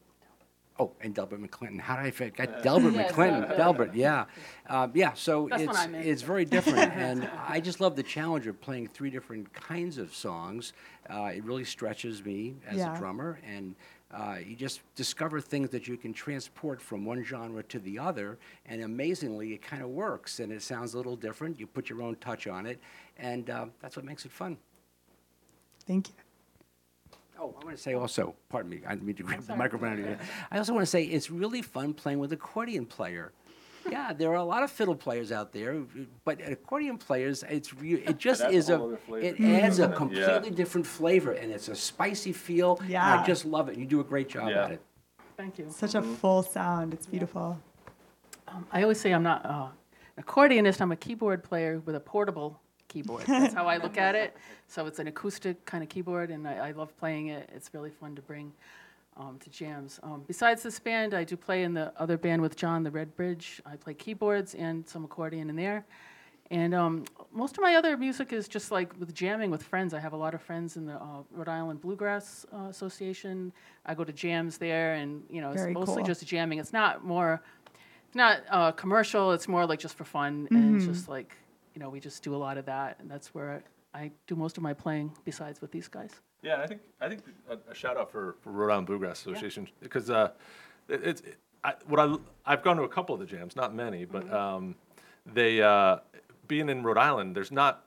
Oh, 0.79 0.91
and 1.03 1.15
Delbert 1.15 1.41
McClinton. 1.41 1.79
How 1.81 1.97
did 1.97 2.07
I 2.07 2.11
forget 2.11 2.63
Delbert 2.63 2.95
Yes, 2.95 3.13
McClinton? 3.13 3.41
Delbert. 3.43 3.57
Delbert, 3.59 3.95
yeah, 3.95 4.25
um, 4.69 4.91
yeah. 4.95 5.13
So 5.13 5.49
That's 5.51 5.63
what 5.67 5.71
it's 5.71 5.79
I 5.79 5.87
meant. 5.87 6.07
it's 6.07 6.23
very 6.23 6.45
different, 6.47 6.93
and 6.95 7.29
I 7.47 7.61
just 7.61 7.81
love 7.81 7.95
the 7.95 8.03
challenge 8.03 8.47
of 8.47 8.59
playing 8.61 8.89
three 8.89 9.11
different 9.11 9.53
kinds 9.53 9.99
of 9.99 10.15
songs. 10.15 10.73
Uh, 11.11 11.25
it 11.35 11.45
really 11.45 11.65
stretches 11.65 12.25
me 12.25 12.55
as 12.67 12.79
Yeah. 12.79 12.95
a 12.95 12.99
drummer, 12.99 13.39
and 13.47 13.75
uh, 14.15 14.37
you 14.45 14.57
just 14.57 14.81
discover 14.95 15.41
things 15.43 15.69
that 15.71 15.87
you 15.89 15.97
can 15.99 16.13
transport 16.15 16.81
from 16.81 17.05
one 17.05 17.23
genre 17.23 17.63
to 17.65 17.79
the 17.79 17.99
other, 17.99 18.39
and 18.67 18.83
amazingly, 18.83 19.53
it 19.53 19.61
kind 19.63 19.83
of 19.83 19.91
works, 19.91 20.41
and 20.41 20.51
it 20.53 20.63
sounds 20.63 20.95
a 20.95 20.97
little 20.97 21.17
different. 21.17 21.61
You 21.61 21.67
put 21.67 21.91
your 21.91 22.01
own 22.03 22.17
touch 22.17 22.47
on 22.47 22.65
it, 22.67 22.81
and 23.19 23.51
uh, 23.51 23.67
that's 23.83 23.95
what 23.97 24.07
makes 24.07 24.25
it 24.25 24.33
fun. 24.33 24.57
Thank 25.87 26.09
you. 26.09 26.15
Oh, 27.43 27.57
I 27.61 27.65
want 27.65 27.77
to 27.77 27.83
say 27.83 27.95
also, 27.95 28.37
pardon 28.49 28.71
me, 28.71 28.83
I 28.87 28.91
didn't 28.91 29.03
mean 29.05 29.17
to 29.17 29.25
grab 29.25 29.41
the 29.43 29.57
microphone 29.57 29.89
out 29.89 29.93
of 29.95 29.99
your 29.99 30.09
hand. 30.09 30.21
I 30.53 30.59
also 30.59 30.73
want 30.73 30.83
to 30.83 30.91
say 30.91 31.03
it's 31.03 31.29
really 31.29 31.61
fun 31.61 31.93
playing 31.93 32.21
with 32.21 32.33
accordion 32.33 32.87
player. 32.87 33.33
Yeah, 33.91 34.13
there 34.13 34.31
are 34.31 34.37
a 34.37 34.45
lot 34.45 34.63
of 34.63 34.71
fiddle 34.71 34.95
players 34.95 35.33
out 35.33 35.53
there, 35.53 35.83
but 36.25 36.41
accordion 36.49 36.99
players, 36.99 37.43
it's 37.49 37.75
re- 37.75 37.95
it 37.95 38.17
just 38.19 38.41
adds 38.43 38.55
is 38.55 38.69
a 38.69 38.75
a 38.75 38.79
whole 38.79 38.87
other 38.91 38.97
flavor 38.99 39.27
it 39.27 39.41
adds 39.41 39.81
a 39.81 39.89
completely 39.89 40.51
Yeah. 40.51 40.55
different 40.55 40.87
flavor, 40.87 41.33
and 41.33 41.51
it's 41.51 41.67
a 41.67 41.75
spicy 41.75 42.33
feel. 42.33 42.77
and 42.81 42.89
Yeah. 42.91 43.21
I 43.23 43.27
just 43.27 43.45
love 43.45 43.69
it. 43.69 43.77
You 43.77 43.87
do 43.87 43.99
a 43.99 44.05
great 44.05 44.29
job 44.29 44.49
Yeah. 44.51 44.67
at 44.67 44.71
it. 44.73 44.83
Thank 45.37 45.59
you. 45.59 45.67
Such 45.69 45.97
a 45.97 46.03
full 46.03 46.45
sound. 46.45 46.95
It's 46.95 47.07
beautiful. 47.07 47.59
Um, 48.47 48.67
I 48.71 48.83
always 48.83 49.01
say 49.01 49.13
I'm 49.13 49.25
not 49.25 49.45
uh, 49.45 49.69
an 50.17 50.23
accordionist. 50.23 50.81
I'm 50.81 50.93
a 50.93 50.97
keyboard 50.97 51.43
player 51.43 51.81
with 51.85 51.97
a 51.97 52.01
portable 52.01 52.61
keyboard. 52.93 53.25
That's 53.27 53.55
how 53.55 53.67
I 53.67 53.79
look 53.79 53.99
at 53.99 54.15
it. 54.15 54.37
So 54.69 54.87
it's 54.87 54.99
an 54.99 55.07
acoustic 55.07 55.67
kind 55.67 55.83
of 55.83 55.91
keyboard, 55.91 56.31
and 56.31 56.49
I, 56.49 56.69
I 56.69 56.71
love 56.71 56.97
playing 56.97 57.27
it. 57.27 57.51
It's 57.55 57.75
really 57.75 57.91
fun 57.91 58.17
to 58.17 58.23
bring 58.23 58.55
um, 59.19 59.39
to 59.41 59.51
jams. 59.51 60.01
Um, 60.03 60.25
besides 60.27 60.63
this 60.63 60.79
band, 60.79 61.13
I 61.13 61.25
do 61.25 61.37
play 61.37 61.63
in 61.63 61.75
the 61.75 61.93
other 61.99 62.17
band 62.17 62.41
with 62.41 62.57
John, 62.57 62.83
the 62.83 62.91
Red 62.91 63.15
Bridge. 63.15 63.61
I 63.67 63.77
play 63.77 63.93
keyboards 63.93 64.55
and 64.55 64.89
some 64.89 65.05
accordion 65.05 65.51
in 65.51 65.57
there. 65.57 65.85
And 66.51 66.75
um, 66.75 67.05
most 67.33 67.57
of 67.57 67.63
my 67.63 67.77
other 67.77 67.97
music 67.97 68.33
is 68.33 68.47
just 68.47 68.71
like 68.71 68.99
with 68.99 69.15
jamming 69.15 69.51
with 69.51 69.63
friends. 69.63 69.95
I 69.95 70.01
have 70.01 70.13
a 70.13 70.17
lot 70.17 70.35
of 70.35 70.43
friends 70.43 70.77
in 70.77 70.87
the 70.87 70.95
uh, 70.95 71.23
Rhode 71.31 71.49
Island 71.49 71.81
Bluegrass 71.81 72.45
uh, 72.53 72.69
Association. 72.69 73.53
I 73.87 73.95
go 73.95 74.05
to 74.05 74.13
jams 74.13 74.59
there, 74.59 74.95
and 74.95 75.23
you 75.31 75.41
know, 75.41 75.51
it's 75.51 75.67
mostly 75.67 75.97
cool. 75.97 76.05
just 76.05 76.27
jamming. 76.27 76.59
It's 76.59 76.73
not 76.73 77.05
more, 77.05 77.43
it's 78.07 78.17
not 78.17 78.43
uh, 78.51 78.73
commercial. 78.73 79.33
It's 79.33 79.49
more 79.49 79.67
like 79.67 79.81
just 79.81 79.97
for 79.97 80.05
fun, 80.05 80.47
and 80.51 80.81
just 80.81 81.09
like 81.09 81.37
you 81.75 81.81
know, 81.81 81.89
we 81.91 82.01
just 82.01 82.23
do 82.23 82.35
a 82.35 82.37
lot 82.37 82.59
of 82.59 82.67
that, 82.67 82.97
and 83.01 83.11
that's 83.11 83.35
where 83.35 83.63
I, 83.95 84.03
I 84.03 84.11
do 84.27 84.37
most 84.37 84.57
of 84.57 84.63
my 84.63 84.73
playing. 84.73 85.13
Besides 85.25 85.61
with 85.61 85.73
these 85.73 85.89
guys. 85.89 86.11
Yeah, 86.43 86.61
I 86.61 86.67
think 86.67 86.81
I 87.01 87.09
think 87.09 87.23
a, 87.49 87.71
a 87.71 87.75
shout 87.75 87.97
out 87.97 88.11
for, 88.11 88.37
for 88.41 88.51
Rhode 88.51 88.73
Island 88.73 88.87
Bluegrass 88.87 89.21
Association 89.21 89.69
because 89.81 90.11
uh, 90.11 90.31
it, 90.89 91.03
it's 91.05 91.21
it, 91.23 91.37
I, 91.65 91.75
what 91.87 92.01
I 92.01 92.15
I've 92.45 92.63
gone 92.63 92.77
to 92.77 92.83
a 92.83 92.89
couple 92.89 93.15
of 93.15 93.21
the 93.21 93.27
jams, 93.27 93.55
not 93.55 93.75
many, 93.75 94.05
but 94.05 94.31
um, 94.33 94.75
they 95.33 95.63
uh, 95.63 95.99
being 96.49 96.69
in 96.69 96.83
Rhode 96.83 96.99
Island, 96.99 97.37
there's 97.37 97.53
not 97.53 97.85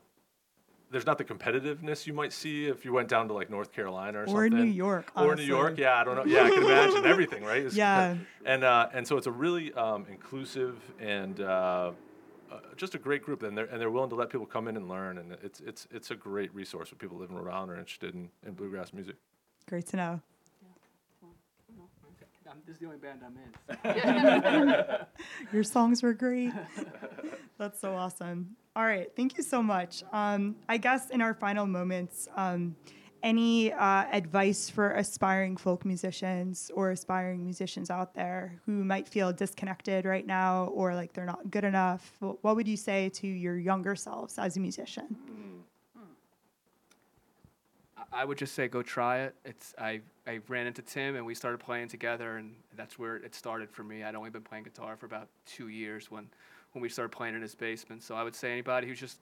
there's 0.91 1.05
not 1.05 1.17
the 1.17 1.25
competitiveness 1.25 2.07
you 2.07 2.13
might 2.13 2.31
see 2.31 2.67
if 2.67 2.85
you 2.85 2.93
went 2.93 3.09
down 3.09 3.27
to 3.27 3.33
like 3.33 3.49
North 3.49 3.73
Carolina 3.73 4.21
or, 4.21 4.27
something. 4.27 4.37
Or 4.37 4.45
something. 4.45 4.65
New 4.65 4.71
York, 4.71 5.11
Or 5.15 5.35
New. 5.35 5.43
York, 5.43 5.77
yeah, 5.77 5.99
I 5.99 6.03
don't 6.05 6.15
know. 6.15 6.23
Yeah, 6.25 6.43
I 6.43 6.49
can 6.49 6.63
imagine 6.63 7.05
everything, 7.05 7.43
right? 7.43 7.61
It's 7.65 7.75
Yeah. 7.75 8.15
And 8.45 8.63
uh, 8.63 8.89
and 8.93 9.05
so 9.05 9.17
it's 9.17 9.27
a 9.27 9.31
really 9.31 9.73
um, 9.73 10.05
inclusive 10.09 10.79
and 10.99 11.41
uh, 11.41 11.91
uh, 12.51 12.59
just 12.75 12.95
a 12.95 12.97
great 12.97 13.23
group, 13.23 13.43
and 13.43 13.57
they're 13.57 13.65
and 13.65 13.79
they're 13.79 13.91
willing 13.91 14.09
to 14.09 14.15
let 14.15 14.29
people 14.29 14.45
come 14.45 14.67
in 14.67 14.77
and 14.77 14.87
learn, 14.87 15.17
and 15.17 15.37
it's 15.43 15.59
it's 15.61 15.87
it's 15.91 16.11
a 16.11 16.15
great 16.15 16.53
resource 16.53 16.89
for 16.89 16.95
people 16.95 17.17
living 17.17 17.35
live 17.35 17.41
in 17.41 17.47
Rhode 17.47 17.55
Island 17.55 17.71
or 17.71 17.77
interested 17.77 18.13
in, 18.13 18.29
in 18.45 18.53
bluegrass 18.53 18.93
music. 18.93 19.15
Great 19.67 19.87
to 19.87 19.97
know. 19.97 20.21
I'm, 22.49 22.61
this 22.67 22.75
is 22.75 22.79
the 22.79 22.85
only 22.85 22.97
band 22.97 23.21
I'm 23.25 23.37
in. 24.63 24.95
Your 25.53 25.63
songs 25.63 26.03
were 26.03 26.13
great. 26.13 26.53
That's 27.57 27.79
so 27.79 27.95
awesome. 27.95 28.55
All 28.75 28.85
right, 28.85 29.09
thank 29.15 29.37
you 29.37 29.43
so 29.43 29.63
much. 29.63 30.03
Um, 30.11 30.55
I 30.69 30.77
guess 30.77 31.09
in 31.09 31.21
our 31.21 31.33
final 31.33 31.65
moments, 31.65 32.27
um, 32.35 32.75
any 33.25 33.73
uh, 33.73 34.05
advice 34.11 34.69
for 34.69 34.91
aspiring 34.91 35.57
folk 35.57 35.83
musicians 35.83 36.69
or 36.75 36.91
aspiring 36.91 37.43
musicians 37.43 37.89
out 37.89 38.13
there 38.13 38.61
who 38.67 38.83
might 38.85 39.07
feel 39.09 39.33
disconnected 39.33 40.05
right 40.05 40.27
now 40.27 40.65
or 40.67 40.93
like 40.93 41.11
they're 41.13 41.25
not 41.25 41.49
good 41.49 41.63
enough? 41.63 42.15
What 42.19 42.55
would 42.55 42.67
you 42.67 42.77
say 42.77 43.09
to 43.09 43.27
your 43.27 43.57
younger 43.57 43.95
selves 43.95 44.37
as 44.37 44.55
a 44.57 44.59
musician? 44.59 45.17
I- 47.97 48.21
I 48.21 48.25
would 48.25 48.37
just 48.37 48.53
say 48.53 48.67
go 48.67 48.83
try 48.83 49.21
it. 49.21 49.35
It's 49.43 49.73
I 49.77 50.01
I 50.27 50.39
ran 50.47 50.67
into 50.67 50.81
Tim 50.83 51.15
and 51.15 51.25
we 51.25 51.33
started 51.35 51.57
playing 51.59 51.87
together 51.87 52.37
and 52.37 52.55
that's 52.75 52.97
where 52.99 53.15
it 53.17 53.33
started 53.33 53.71
for 53.71 53.83
me. 53.83 54.03
I'd 54.03 54.15
only 54.15 54.29
been 54.29 54.43
playing 54.43 54.65
guitar 54.65 54.95
for 54.95 55.07
about 55.07 55.27
two 55.47 55.69
years 55.69 56.11
when 56.11 56.29
when 56.73 56.81
we 56.83 56.89
started 56.89 57.09
playing 57.09 57.33
in 57.35 57.41
his 57.41 57.55
basement. 57.55 58.03
So 58.03 58.15
I 58.15 58.23
would 58.23 58.35
say 58.35 58.51
anybody 58.51 58.87
who's 58.87 58.99
just 58.99 59.19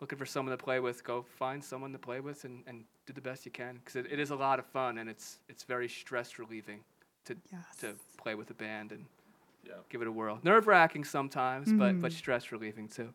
looking 0.00 0.18
for 0.18 0.26
someone 0.26 0.56
to 0.56 0.62
play 0.62 0.80
with, 0.80 1.02
go 1.04 1.24
find 1.38 1.62
someone 1.62 1.92
to 1.92 1.98
play 1.98 2.20
with 2.20 2.44
and, 2.44 2.62
and 2.66 2.84
do 3.06 3.12
the 3.12 3.20
best 3.20 3.44
you 3.46 3.52
can 3.52 3.76
because 3.76 3.96
it, 3.96 4.06
it 4.10 4.18
is 4.18 4.30
a 4.30 4.36
lot 4.36 4.58
of 4.58 4.66
fun 4.66 4.98
and 4.98 5.08
it's 5.08 5.38
it's 5.48 5.62
very 5.62 5.88
stress 5.88 6.38
relieving 6.38 6.80
to 7.24 7.36
Yes. 7.52 7.64
to 7.80 7.94
play 8.16 8.34
with 8.34 8.50
a 8.50 8.54
band 8.54 8.92
and 8.92 9.04
Yeah. 9.64 9.74
give 9.88 10.02
it 10.02 10.08
a 10.08 10.12
whirl. 10.12 10.38
Nerve 10.42 10.66
wracking 10.66 11.04
sometimes, 11.04 11.72
but 11.72 12.00
but 12.00 12.10
mm-hmm. 12.10 12.18
stress 12.18 12.52
relieving 12.52 12.88
too. 12.88 13.12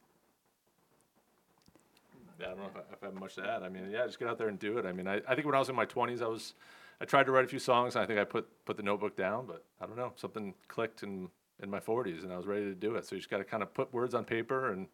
Yeah, 2.40 2.48
I 2.48 2.50
don't 2.50 2.60
know 2.60 2.66
if 2.66 2.76
I, 2.76 2.80
if 2.94 3.04
I 3.04 3.06
have 3.06 3.14
much 3.14 3.36
to 3.36 3.48
add. 3.48 3.62
I 3.62 3.70
mean, 3.70 3.90
yeah, 3.92 4.06
just 4.06 4.18
get 4.18 4.28
out 4.28 4.40
there 4.40 4.48
and 4.48 4.58
do 4.58 4.80
it. 4.80 4.86
I 4.86 4.92
mean, 4.92 5.08
I, 5.08 5.22
I 5.28 5.36
think 5.36 5.46
when 5.46 5.54
I 5.54 5.60
was 5.60 5.70
in 5.70 5.76
my 5.76 5.86
20s, 5.86 6.24
I 6.24 6.28
was, 6.28 6.56
I 7.00 7.06
tried 7.06 7.28
to 7.28 7.32
write 7.32 7.46
a 7.46 7.48
few 7.48 7.60
songs, 7.60 7.96
and 7.96 8.04
I 8.04 8.08
think 8.08 8.20
I 8.20 8.24
put 8.24 8.48
put 8.66 8.78
the 8.78 8.84
notebook 8.84 9.16
down, 9.16 9.46
but 9.46 9.64
I 9.80 9.86
don't 9.86 9.96
know, 9.98 10.14
something 10.16 10.56
clicked 10.68 11.04
in 11.04 11.30
in 11.62 11.70
my 11.70 11.80
40s, 11.80 12.24
and 12.24 12.34
I 12.34 12.38
was 12.38 12.48
ready 12.48 12.66
to 12.66 12.74
do 12.74 12.96
it. 12.96 13.06
So 13.06 13.16
you 13.16 13.20
just 13.20 13.30
got 13.30 13.38
to 13.38 13.44
kind 13.44 13.62
of 13.62 13.72
put 13.74 13.94
words 13.94 14.16
on 14.16 14.26
paper, 14.26 14.72
and 14.72 14.88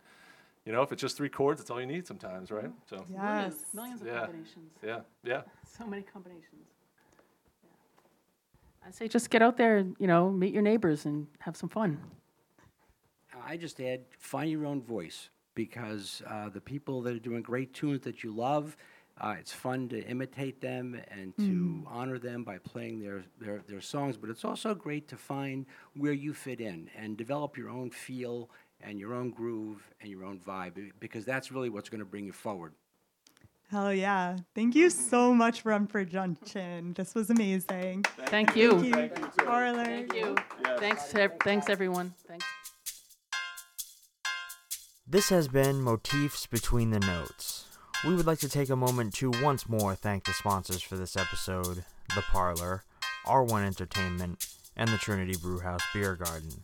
you 0.67 0.73
know, 0.73 0.81
if 0.81 0.91
it's 0.91 1.01
just 1.01 1.15
three 1.15 1.29
chords, 1.29 1.61
that's 1.61 1.71
all 1.71 1.79
you 1.79 1.87
need 1.87 2.05
sometimes, 2.05 2.51
right? 2.51 2.69
So 2.87 2.97
Yes. 3.09 3.13
Millions, 3.13 3.73
millions 3.73 4.01
of 4.01 4.07
Yeah. 4.07 4.19
combinations. 4.25 4.71
yeah, 4.83 5.01
yeah. 5.23 5.43
So 5.65 5.87
many 5.87 6.03
combinations. 6.03 6.67
Yeah. 7.63 7.69
I 8.85 8.91
say 8.91 9.07
just 9.07 9.29
get 9.29 9.41
out 9.41 9.55
there 9.55 9.77
and 9.77 9.95
you 9.97 10.07
know 10.07 10.29
meet 10.29 10.53
your 10.53 10.61
neighbors 10.63 11.05
and 11.05 11.27
have 11.39 11.55
some 11.55 11.69
fun. 11.69 11.97
I 13.45 13.55
just 13.55 13.79
add, 13.79 14.01
find 14.19 14.51
your 14.51 14.65
own 14.65 14.81
voice 14.81 15.29
because 15.55 16.21
uh, 16.27 16.49
the 16.49 16.59
people 16.59 17.01
that 17.03 17.15
are 17.15 17.19
doing 17.19 17.41
great 17.43 17.73
tunes 17.73 18.01
that 18.01 18.21
you 18.23 18.33
love, 18.35 18.75
uh, 19.21 19.35
it's 19.39 19.53
fun 19.53 19.87
to 19.89 20.03
imitate 20.05 20.59
them 20.59 20.99
and 21.09 21.35
to 21.37 21.83
honor 21.87 22.19
them 22.19 22.43
by 22.43 22.57
playing 22.57 22.99
their, 22.99 23.23
their, 23.39 23.61
their 23.67 23.81
songs, 23.81 24.17
but 24.17 24.29
it's 24.29 24.43
also 24.43 24.73
great 24.75 25.07
to 25.09 25.17
find 25.17 25.65
where 25.95 26.13
you 26.13 26.33
fit 26.33 26.59
in 26.59 26.89
and 26.95 27.15
develop 27.15 27.57
your 27.57 27.69
own 27.69 27.89
feel 27.89 28.49
and 28.81 28.99
your 28.99 29.13
own 29.13 29.31
groove 29.31 29.81
and 30.01 30.09
your 30.09 30.23
own 30.23 30.39
vibe 30.39 30.91
because 30.99 31.25
that's 31.25 31.51
really 31.51 31.69
what's 31.69 31.89
going 31.89 31.99
to 31.99 32.05
bring 32.05 32.25
you 32.25 32.33
forward. 32.33 32.73
Hell 33.69 33.93
yeah. 33.93 34.37
Thank 34.55 34.75
you 34.75 34.89
so 34.89 35.33
much, 35.33 35.65
Rumford 35.65 36.09
Junction. 36.09 36.93
This 36.93 37.13
was 37.13 37.29
amazing. 37.29 38.03
Thank 38.27 38.55
you. 38.55 38.79
Thank 38.91 39.17
you, 39.17 39.27
Parlour. 39.43 39.83
Thank 39.83 40.13
you. 40.13 40.35
Thanks, 40.77 41.13
ev- 41.15 41.33
thanks 41.43 41.67
everyone. 41.69 42.13
Thanks. 42.27 42.45
This 45.05 45.29
has 45.29 45.47
been 45.49 45.81
Motifs 45.81 46.47
Between 46.47 46.91
the 46.91 46.99
Notes. 46.99 47.65
We 48.05 48.15
would 48.15 48.27
like 48.27 48.39
to 48.39 48.49
take 48.49 48.69
a 48.69 48.75
moment 48.75 49.13
to 49.15 49.31
once 49.41 49.67
more 49.67 49.95
thank 49.95 50.25
the 50.25 50.33
sponsors 50.33 50.81
for 50.81 50.95
this 50.97 51.17
episode 51.17 51.83
The 52.15 52.21
Parlour, 52.21 52.83
R1 53.25 53.65
Entertainment, 53.65 54.47
and 54.75 54.89
the 54.89 54.97
Trinity 54.97 55.35
Brewhouse 55.41 55.81
Beer 55.93 56.15
Garden. 56.15 56.63